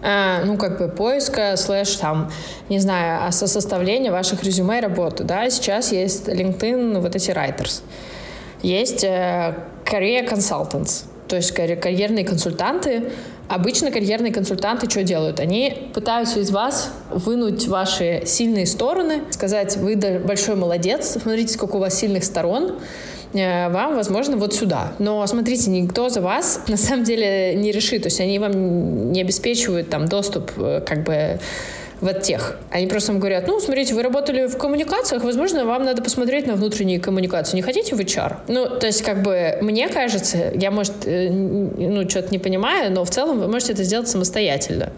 [0.03, 2.30] э, ну, как бы поиска, слэш, там,
[2.68, 7.82] не знаю, а составления ваших резюме и работы, да, сейчас есть LinkedIn, вот эти writers.
[8.62, 13.12] Есть э, career consultants, то есть карьерные консультанты.
[13.49, 15.40] Обычно карьерные консультанты что делают?
[15.40, 21.78] Они пытаются из вас вынуть ваши сильные стороны, сказать, вы большой молодец, смотрите, сколько у
[21.78, 22.78] вас сильных сторон,
[23.32, 24.92] э, вам, возможно, вот сюда.
[24.99, 28.03] Но смотрите, никто за вас на самом деле не решит.
[28.03, 31.40] То есть они вам не обеспечивают там доступ э, как бы
[32.01, 32.57] в оттех.
[32.70, 37.01] Они просто говорят, ну, смотрите, вы работали в коммуникациях, возможно, вам надо посмотреть на внутренние
[37.01, 37.57] коммуникации.
[37.57, 38.36] Не хотите в HR?
[38.49, 43.05] Ну, то есть, как бы, мне кажется, я, может, э, ну, что-то не понимаю, но
[43.05, 44.92] в целом вы можете это сделать самостоятельно.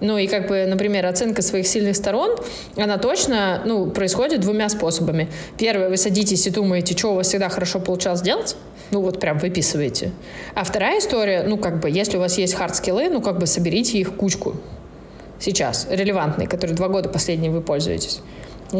[0.00, 2.36] Ну и как бы, например, оценка своих сильных сторон,
[2.76, 5.28] она точно, ну, происходит двумя способами.
[5.56, 8.56] Первое, вы садитесь и думаете, что у вас всегда хорошо получалось делать,
[8.90, 10.10] ну вот прям выписываете.
[10.54, 13.98] А вторая история, ну как бы, если у вас есть хард-скиллы, ну как бы соберите
[13.98, 14.56] их кучку
[15.44, 18.20] сейчас, релевантные, которые два года последние вы пользуетесь.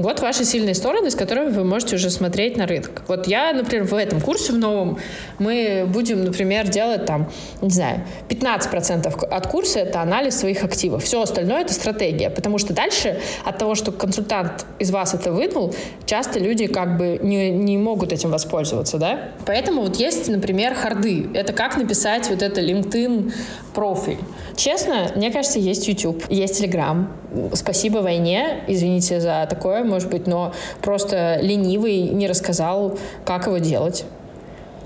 [0.02, 3.02] Вот ваши сильные стороны, с которыми вы можете уже смотреть на рынок.
[3.08, 4.98] Вот я, например, в этом курсе в новом
[5.38, 7.30] мы будем, например, делать там,
[7.62, 11.04] не знаю, 15% от курса это анализ своих активов.
[11.04, 12.30] Все остальное это стратегия.
[12.30, 15.74] Потому что дальше от того, что консультант из вас это вынул,
[16.06, 19.30] часто люди как бы не, не могут этим воспользоваться, да?
[19.46, 21.28] Поэтому вот есть, например, харды.
[21.34, 23.32] Это как написать вот это LinkedIn
[23.74, 24.18] профиль.
[24.56, 27.06] Честно, мне кажется, есть YouTube, есть Telegram.
[27.52, 34.04] Спасибо войне, извините за такое, может быть, но просто ленивый не рассказал, как его делать.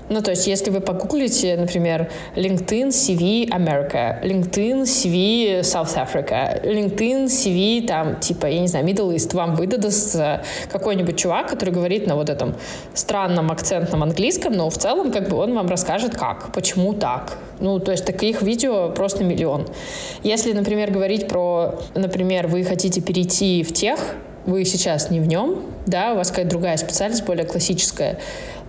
[0.09, 7.25] Ну, то есть, если вы погуглите, например, LinkedIn CV America, LinkedIn CV South Africa, LinkedIn
[7.25, 10.17] CV, там, типа, я не знаю, Middle East, вам выдаст
[10.71, 12.55] какой-нибудь чувак, который говорит на вот этом
[12.95, 17.37] странном акцентном английском, но в целом, как бы, он вам расскажет, как, почему так.
[17.59, 19.67] Ну, то есть, таких видео просто миллион.
[20.23, 23.99] Если, например, говорить про, например, вы хотите перейти в тех,
[24.45, 28.19] вы сейчас не в нем, да, у вас какая-то другая специальность, более классическая,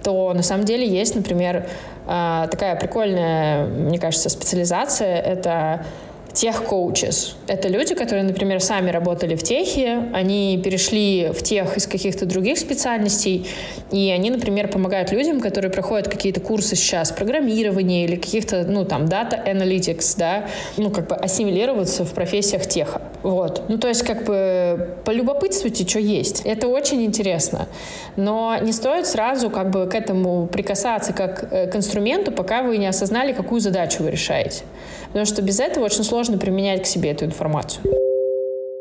[0.03, 1.67] то на самом деле есть, например,
[2.07, 5.17] а, такая прикольная, мне кажется, специализация.
[5.21, 5.85] Это
[6.33, 7.37] тех коучес.
[7.47, 12.59] Это люди, которые, например, сами работали в техе, они перешли в тех из каких-то других
[12.59, 13.47] специальностей,
[13.91, 19.07] и они, например, помогают людям, которые проходят какие-то курсы сейчас программирования или каких-то, ну, там,
[19.07, 23.03] data analytics, да, ну, как бы ассимилироваться в профессиях теха.
[23.23, 23.65] Вот.
[23.69, 26.43] Ну, то есть, как бы, полюбопытствуйте, что есть.
[26.45, 27.67] Это очень интересно.
[28.17, 32.79] Но не стоит сразу, как бы, к этому прикасаться как э, к инструменту, пока вы
[32.79, 34.63] не осознали, какую задачу вы решаете.
[35.13, 37.85] Потому что без этого очень сложно применять к себе эту информацию.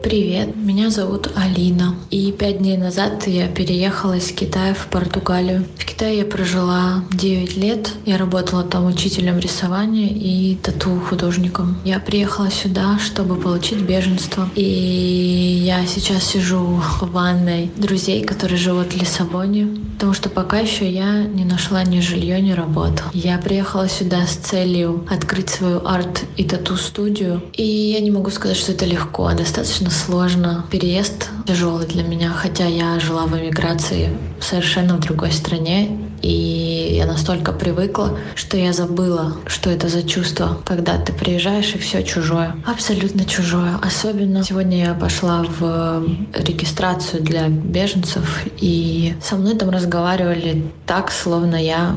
[0.01, 1.93] Привет, меня зовут Алина.
[2.09, 5.65] И пять дней назад я переехала из Китая в Португалию.
[5.77, 7.91] В Китае я прожила 9 лет.
[8.05, 11.75] Я работала там учителем рисования и тату-художником.
[11.83, 14.47] Я приехала сюда, чтобы получить беженство.
[14.55, 19.67] И я сейчас сижу в ванной друзей, которые живут в Лиссабоне.
[19.95, 23.03] Потому что пока еще я не нашла ни жилье, ни работу.
[23.11, 27.43] Я приехала сюда с целью открыть свою арт и тату-студию.
[27.51, 30.65] И я не могу сказать, что это легко, а достаточно достаточно сложно.
[30.69, 34.09] Переезд тяжелый для меня, хотя я жила в эмиграции
[34.39, 40.57] совершенно в другой стране, и я настолько привыкла, что я забыла, что это за чувство,
[40.65, 42.55] когда ты приезжаешь и все чужое.
[42.65, 43.75] Абсолютно чужое.
[43.81, 51.55] Особенно сегодня я пошла в регистрацию для беженцев, и со мной там разговаривали так, словно
[51.55, 51.95] я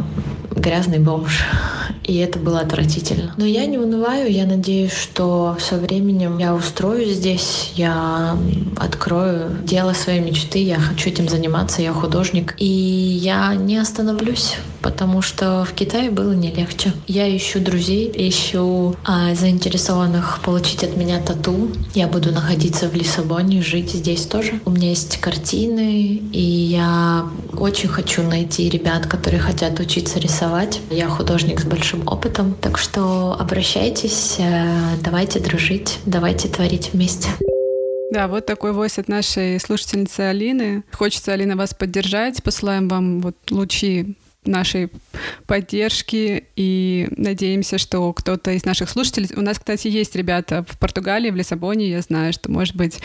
[0.62, 1.44] грязный бомж.
[2.04, 3.34] И это было отвратительно.
[3.36, 8.36] Но я не унываю, я надеюсь, что со временем я устроюсь здесь, я
[8.76, 12.54] открою дело своей мечты, я хочу этим заниматься, я художник.
[12.58, 16.92] И я не остановлюсь потому что в Китае было не легче.
[17.06, 21.70] Я ищу друзей, ищу а, заинтересованных получить от меня тату.
[21.94, 24.60] Я буду находиться в Лиссабоне, жить здесь тоже.
[24.64, 27.26] У меня есть картины, и я
[27.56, 30.80] очень хочу найти ребят, которые хотят учиться рисовать.
[30.90, 37.28] Я художник с большим опытом, так что обращайтесь, э, давайте дружить, давайте творить вместе.
[38.12, 40.82] Да, вот такой войс от нашей слушательницы Алины.
[40.92, 42.42] Хочется, Алина, вас поддержать.
[42.42, 44.90] Посылаем вам вот лучи нашей
[45.46, 49.28] поддержки и надеемся, что кто-то из наших слушателей...
[49.36, 52.98] У нас, кстати, есть ребята в Португалии, в Лиссабоне, я знаю, что, может быть,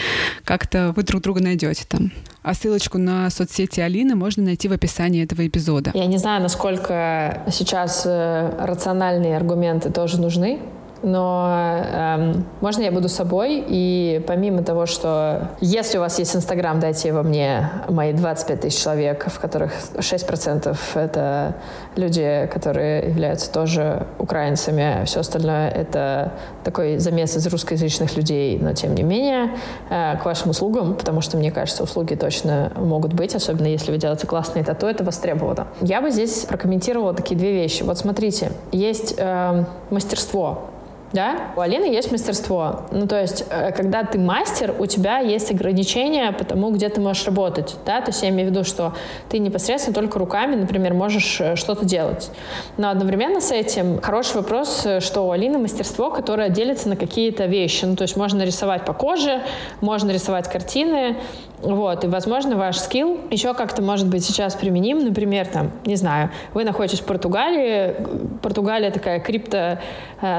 [0.43, 2.11] как-то вы друг друга найдете там.
[2.41, 5.91] А ссылочку на соцсети Алины можно найти в описании этого эпизода.
[5.93, 10.59] Я не знаю, насколько сейчас э, рациональные аргументы тоже нужны,
[11.03, 16.79] но эм, можно я буду собой, и помимо того, что если у вас есть Инстаграм,
[16.79, 21.55] дайте его мне, мои 25 тысяч человек, в которых 6% это
[21.95, 26.33] люди, которые являются тоже украинцами, а все остальное это
[26.63, 29.51] такой замес из русскоязычных людей, но тем не менее
[29.89, 33.97] э, к вашим услугам, потому что, мне кажется, услуги точно могут быть, особенно если вы
[33.97, 35.67] делаете классные тату, это востребовано.
[35.81, 37.83] Я бы здесь прокомментировала такие две вещи.
[37.83, 40.71] Вот смотрите, есть э, мастерство,
[41.13, 41.51] да?
[41.55, 42.81] У Алины есть мастерство.
[42.91, 46.99] Ну, то есть, э, когда ты мастер, у тебя есть ограничения по тому, где ты
[46.99, 48.01] можешь работать, да?
[48.01, 48.93] То есть я имею в виду, что
[49.29, 52.31] ты непосредственно только руками, например, можешь э, что-то делать.
[52.77, 57.45] Но одновременно с этим хороший вопрос, э, что у Алины мастерство, которое делится на какие-то
[57.45, 57.85] вещи.
[57.85, 59.41] Ну, то есть можно рисовать по коже,
[59.81, 61.17] можно рисовать картины,
[61.61, 65.03] вот, и, возможно, ваш скилл еще как-то может быть сейчас применим.
[65.03, 67.95] Например, там, не знаю, вы находитесь в Португалии,
[68.41, 69.79] Португалия такая крипто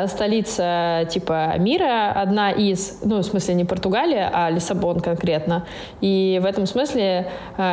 [0.07, 5.67] столица типа мира, одна из, ну, в смысле не Португалия, а Лиссабон конкретно.
[6.01, 7.29] И в этом смысле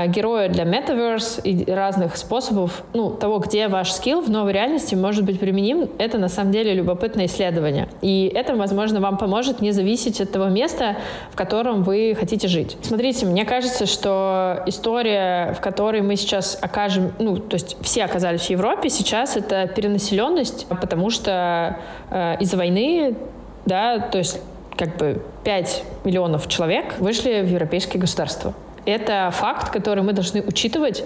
[0.08, 5.24] герои для Metaverse и разных способов, ну, того, где ваш скилл в новой реальности может
[5.24, 7.89] быть применим, это на самом деле любопытное исследование.
[8.02, 10.98] И это, возможно, вам поможет не зависеть от того места,
[11.32, 12.78] в котором вы хотите жить.
[12.82, 18.44] Смотрите, мне кажется, что история, в которой мы сейчас окажем, ну, то есть все оказались
[18.44, 21.78] в Европе, сейчас это перенаселенность, потому что
[22.12, 23.18] э, из-за войны,
[23.66, 24.40] да, то есть
[24.78, 28.54] как бы 5 миллионов человек вышли в европейские государства.
[28.86, 31.04] Это факт, который мы должны учитывать.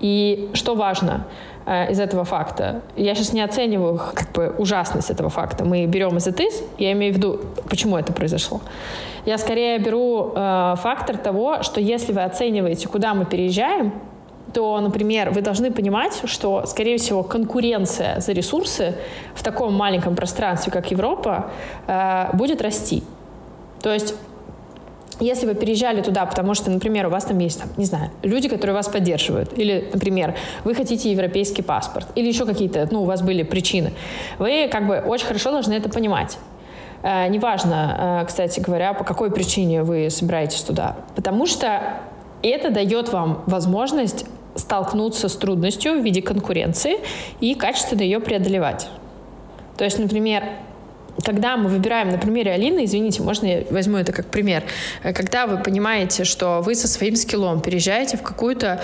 [0.00, 1.28] И что важно
[1.66, 2.82] э, из этого факта?
[2.96, 5.64] Я сейчас не оцениваю как бы ужасность этого факта.
[5.64, 8.60] Мы берем из ИТИС, я имею в виду, почему это произошло.
[9.26, 13.92] Я скорее беру э, фактор того, что если вы оцениваете, куда мы переезжаем,
[14.52, 18.94] то, например, вы должны понимать, что, скорее всего, конкуренция за ресурсы
[19.34, 21.50] в таком маленьком пространстве, как Европа,
[21.86, 23.02] э, будет расти.
[23.82, 24.14] То есть
[25.20, 28.48] если вы переезжали туда, потому что, например, у вас там есть, там, не знаю, люди,
[28.48, 33.22] которые вас поддерживают, или, например, вы хотите европейский паспорт, или еще какие-то, ну, у вас
[33.22, 33.92] были причины,
[34.38, 36.38] вы как бы очень хорошо должны это понимать.
[37.02, 40.96] Э, неважно, э, кстати говоря, по какой причине вы собираетесь туда.
[41.14, 41.80] Потому что
[42.42, 46.98] это дает вам возможность столкнуться с трудностью в виде конкуренции
[47.40, 48.88] и качественно ее преодолевать.
[49.76, 50.44] То есть, например,
[51.24, 54.64] когда мы выбираем на примере Алины, извините, можно я возьму это как пример,
[55.02, 58.80] э, когда вы понимаете, что вы со своим скиллом переезжаете в какую-то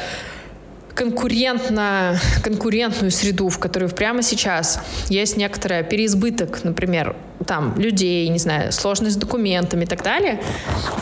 [0.95, 7.15] конкурентно, конкурентную среду, в которой прямо сейчас есть некоторый переизбыток, например,
[7.47, 10.41] там, людей, не знаю, сложность с документами и так далее,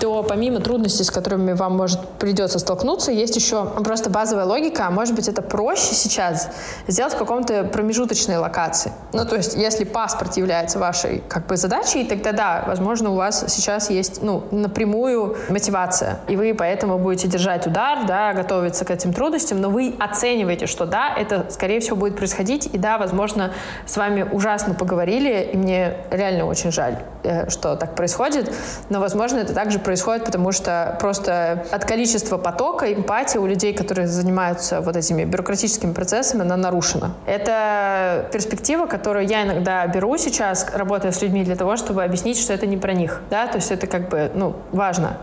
[0.00, 4.90] то помимо трудностей, с которыми вам может придется столкнуться, есть еще просто базовая логика, а
[4.90, 6.50] может быть это проще сейчас
[6.86, 8.92] сделать в каком-то промежуточной локации.
[9.12, 13.44] Ну, то есть, если паспорт является вашей как бы задачей, тогда да, возможно, у вас
[13.48, 19.12] сейчас есть, ну, напрямую мотивация, и вы поэтому будете держать удар, да, готовиться к этим
[19.12, 23.52] трудностям, но вы оцениваете, что да, это, скорее всего, будет происходить, и да, возможно,
[23.86, 28.52] с вами ужасно поговорили, и мне реально очень жаль, э, что так происходит.
[28.88, 34.06] Но, возможно, это также происходит, потому что просто от количества потока эмпатия у людей, которые
[34.06, 37.14] занимаются вот этими бюрократическими процессами, она нарушена.
[37.26, 42.52] Это перспектива, которую я иногда беру сейчас, работая с людьми для того, чтобы объяснить, что
[42.52, 43.20] это не про них.
[43.30, 43.46] Да?
[43.46, 45.18] То есть это как бы ну, важно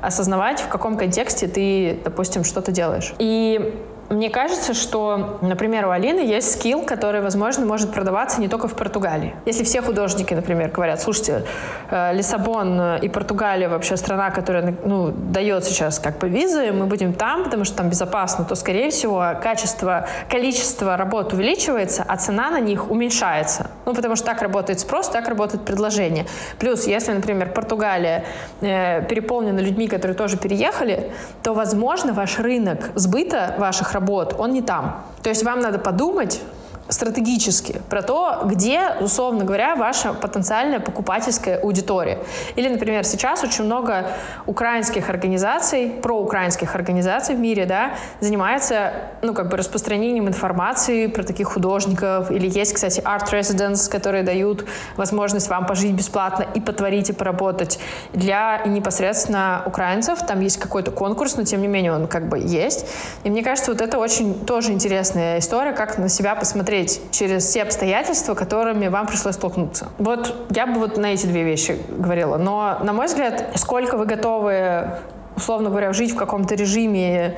[0.00, 3.14] осознавать, в каком контексте ты, допустим, что-то делаешь.
[3.18, 3.74] И
[4.08, 8.74] мне кажется, что, например, у Алины есть скилл, который, возможно, может продаваться не только в
[8.74, 9.34] Португалии.
[9.46, 11.44] Если все художники, например, говорят, слушайте,
[11.90, 17.14] э, Лиссабон и Португалия вообще страна, которая ну, дает сейчас как бы визы, мы будем
[17.14, 22.60] там, потому что там безопасно, то, скорее всего, качество, количество работ увеличивается, а цена на
[22.60, 23.70] них уменьшается.
[23.86, 26.26] Ну, потому что так работает спрос, так работает предложение.
[26.60, 28.24] Плюс, если, например, Португалия
[28.60, 31.10] э, переполнена людьми, которые тоже переехали,
[31.42, 35.02] то, возможно, ваш рынок сбыта ваших работ, он не там.
[35.22, 36.42] То есть вам надо подумать,
[36.88, 42.18] стратегически про то, где, условно говоря, ваша потенциальная покупательская аудитория.
[42.54, 44.06] Или, например, сейчас очень много
[44.46, 51.48] украинских организаций, проукраинских организаций в мире, да, занимается, ну, как бы распространением информации про таких
[51.48, 52.30] художников.
[52.30, 54.64] Или есть, кстати, Art Residents, которые дают
[54.96, 57.78] возможность вам пожить бесплатно и потворить, и поработать
[58.12, 60.24] для непосредственно украинцев.
[60.26, 62.86] Там есть какой-то конкурс, но тем не менее он как бы есть.
[63.24, 67.44] И мне кажется, вот это очень тоже интересная история, как на себя посмотреть посмотреть через
[67.44, 69.88] все обстоятельства, которыми вам пришлось столкнуться.
[69.98, 72.36] Вот я бы вот на эти две вещи говорила.
[72.36, 74.90] Но, на мой взгляд, сколько вы готовы
[75.36, 77.36] условно говоря, жить в каком-то режиме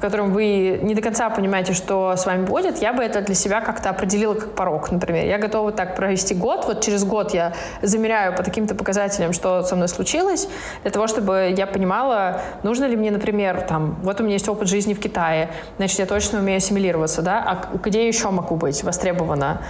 [0.00, 3.34] в котором вы не до конца понимаете, что с вами будет, я бы это для
[3.34, 5.26] себя как-то определила как порог, например.
[5.26, 9.76] Я готова так провести год, вот через год я замеряю по таким-то показателям, что со
[9.76, 10.48] мной случилось,
[10.80, 14.68] для того, чтобы я понимала, нужно ли мне, например, там, вот у меня есть опыт
[14.68, 19.60] жизни в Китае, значит, я точно умею ассимилироваться, да, а где еще могу быть востребована?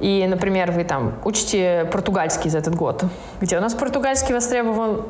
[0.00, 3.04] И, например, вы там учите португальский за этот год.
[3.42, 5.02] Где у нас португальский востребован?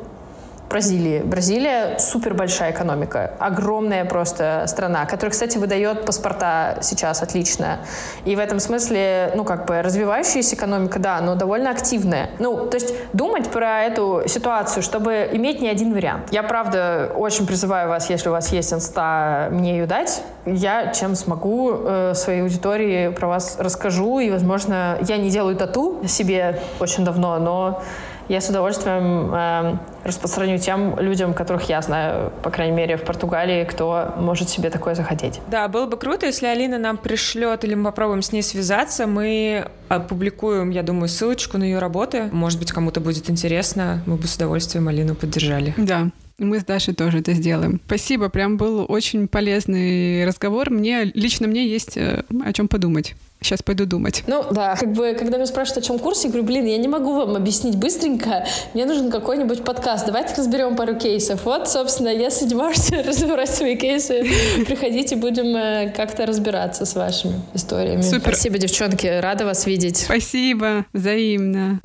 [0.69, 1.19] Бразилии.
[1.19, 7.79] Бразилия супер большая экономика, огромная просто страна, которая, кстати, выдает паспорта сейчас отлично.
[8.25, 12.29] И в этом смысле, ну, как бы развивающаяся экономика, да, но довольно активная.
[12.39, 16.31] Ну, то есть думать про эту ситуацию, чтобы иметь не один вариант.
[16.31, 20.23] Я, правда, очень призываю вас, если у вас есть инста, мне ее дать.
[20.45, 26.01] Я чем смогу э, своей аудитории про вас расскажу, и, возможно, я не делаю тату
[26.07, 27.83] себе очень давно, но
[28.27, 33.63] я с удовольствием э, распространю тем людям, которых я знаю, по крайней мере, в Португалии,
[33.65, 35.41] кто может себе такое захотеть.
[35.49, 39.67] Да, было бы круто, если Алина нам пришлет или мы попробуем с ней связаться, мы
[39.89, 42.29] опубликуем, я думаю, ссылочку на ее работы.
[42.31, 44.01] Может быть, кому-то будет интересно.
[44.05, 45.73] Мы бы с удовольствием Алину поддержали.
[45.77, 47.79] Да, мы с Дашей тоже это сделаем.
[47.85, 50.69] Спасибо, прям был очень полезный разговор.
[50.69, 53.15] Мне лично мне есть э, о чем подумать.
[53.41, 54.23] Сейчас пойду думать.
[54.25, 56.87] Ну да, как бы, когда меня спрашивают, о чем курс, я говорю, блин, я не
[56.87, 61.45] могу вам объяснить быстренько, мне нужен какой-нибудь подкаст, давайте разберем пару кейсов.
[61.45, 64.25] Вот, собственно, если не можете разбирать свои кейсы,
[64.65, 68.01] приходите, будем э, как-то разбираться с вашими историями.
[68.01, 68.33] Супер.
[68.33, 69.97] Спасибо, девчонки, рада вас видеть.
[69.97, 71.79] Спасибо, взаимно.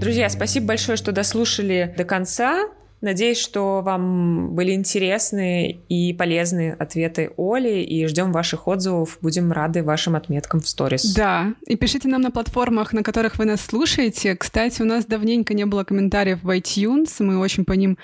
[0.00, 2.64] Друзья, спасибо большое, что дослушали до конца.
[3.02, 9.18] Надеюсь, что вам были интересны и полезны ответы Оли, и ждем ваших отзывов.
[9.20, 11.12] Будем рады вашим отметкам в сторис.
[11.12, 14.36] Да, и пишите нам на платформах, на которых вы нас слушаете.
[14.36, 17.98] Кстати, у нас давненько не было комментариев в iTunes, мы очень по ним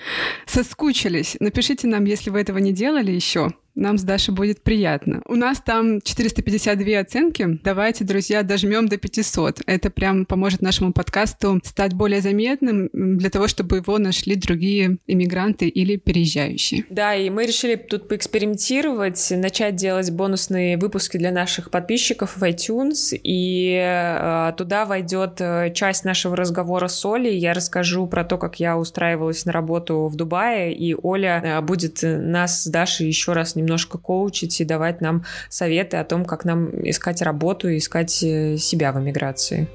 [0.45, 1.37] соскучились.
[1.39, 5.21] Напишите нам, если вы этого не делали еще нам с Дашей будет приятно.
[5.25, 7.59] У нас там 452 оценки.
[7.63, 9.61] Давайте, друзья, дожмем до 500.
[9.65, 15.67] Это прям поможет нашему подкасту стать более заметным для того, чтобы его нашли другие иммигранты
[15.67, 16.85] или переезжающие.
[16.89, 23.17] Да, и мы решили тут поэкспериментировать, начать делать бонусные выпуски для наших подписчиков в iTunes,
[23.23, 27.37] и э, туда войдет э, часть нашего разговора с Олей.
[27.37, 31.99] Я расскажу про то, как я устраивалась на работу в Дубае, и Оля э, будет
[32.01, 36.69] нас с Дашей еще раз немножко коучить и давать нам советы о том, как нам
[36.89, 39.67] искать работу и искать э, себя в эмиграции.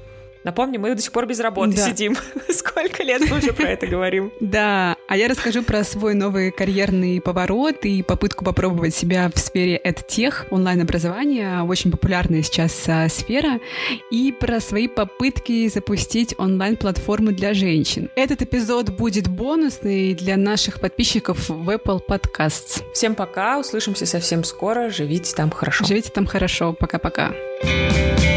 [0.45, 1.89] Напомню, мы до сих пор без работы да.
[1.89, 2.15] сидим.
[2.49, 4.31] Сколько лет мы уже про это говорим?
[4.45, 9.81] Да, а я расскажу про свой новый карьерный поворот и попытку попробовать себя в сфере
[9.83, 13.59] EdTech, онлайн-образования, очень популярная сейчас а, сфера,
[14.11, 18.11] и про свои попытки запустить онлайн-платформу для женщин.
[18.15, 22.83] Этот эпизод будет бонусный для наших подписчиков в Apple Podcasts.
[22.93, 25.85] Всем пока, услышимся совсем скоро, живите там хорошо.
[25.85, 27.33] Живите там хорошо, пока-пока.
[27.63, 28.34] thank you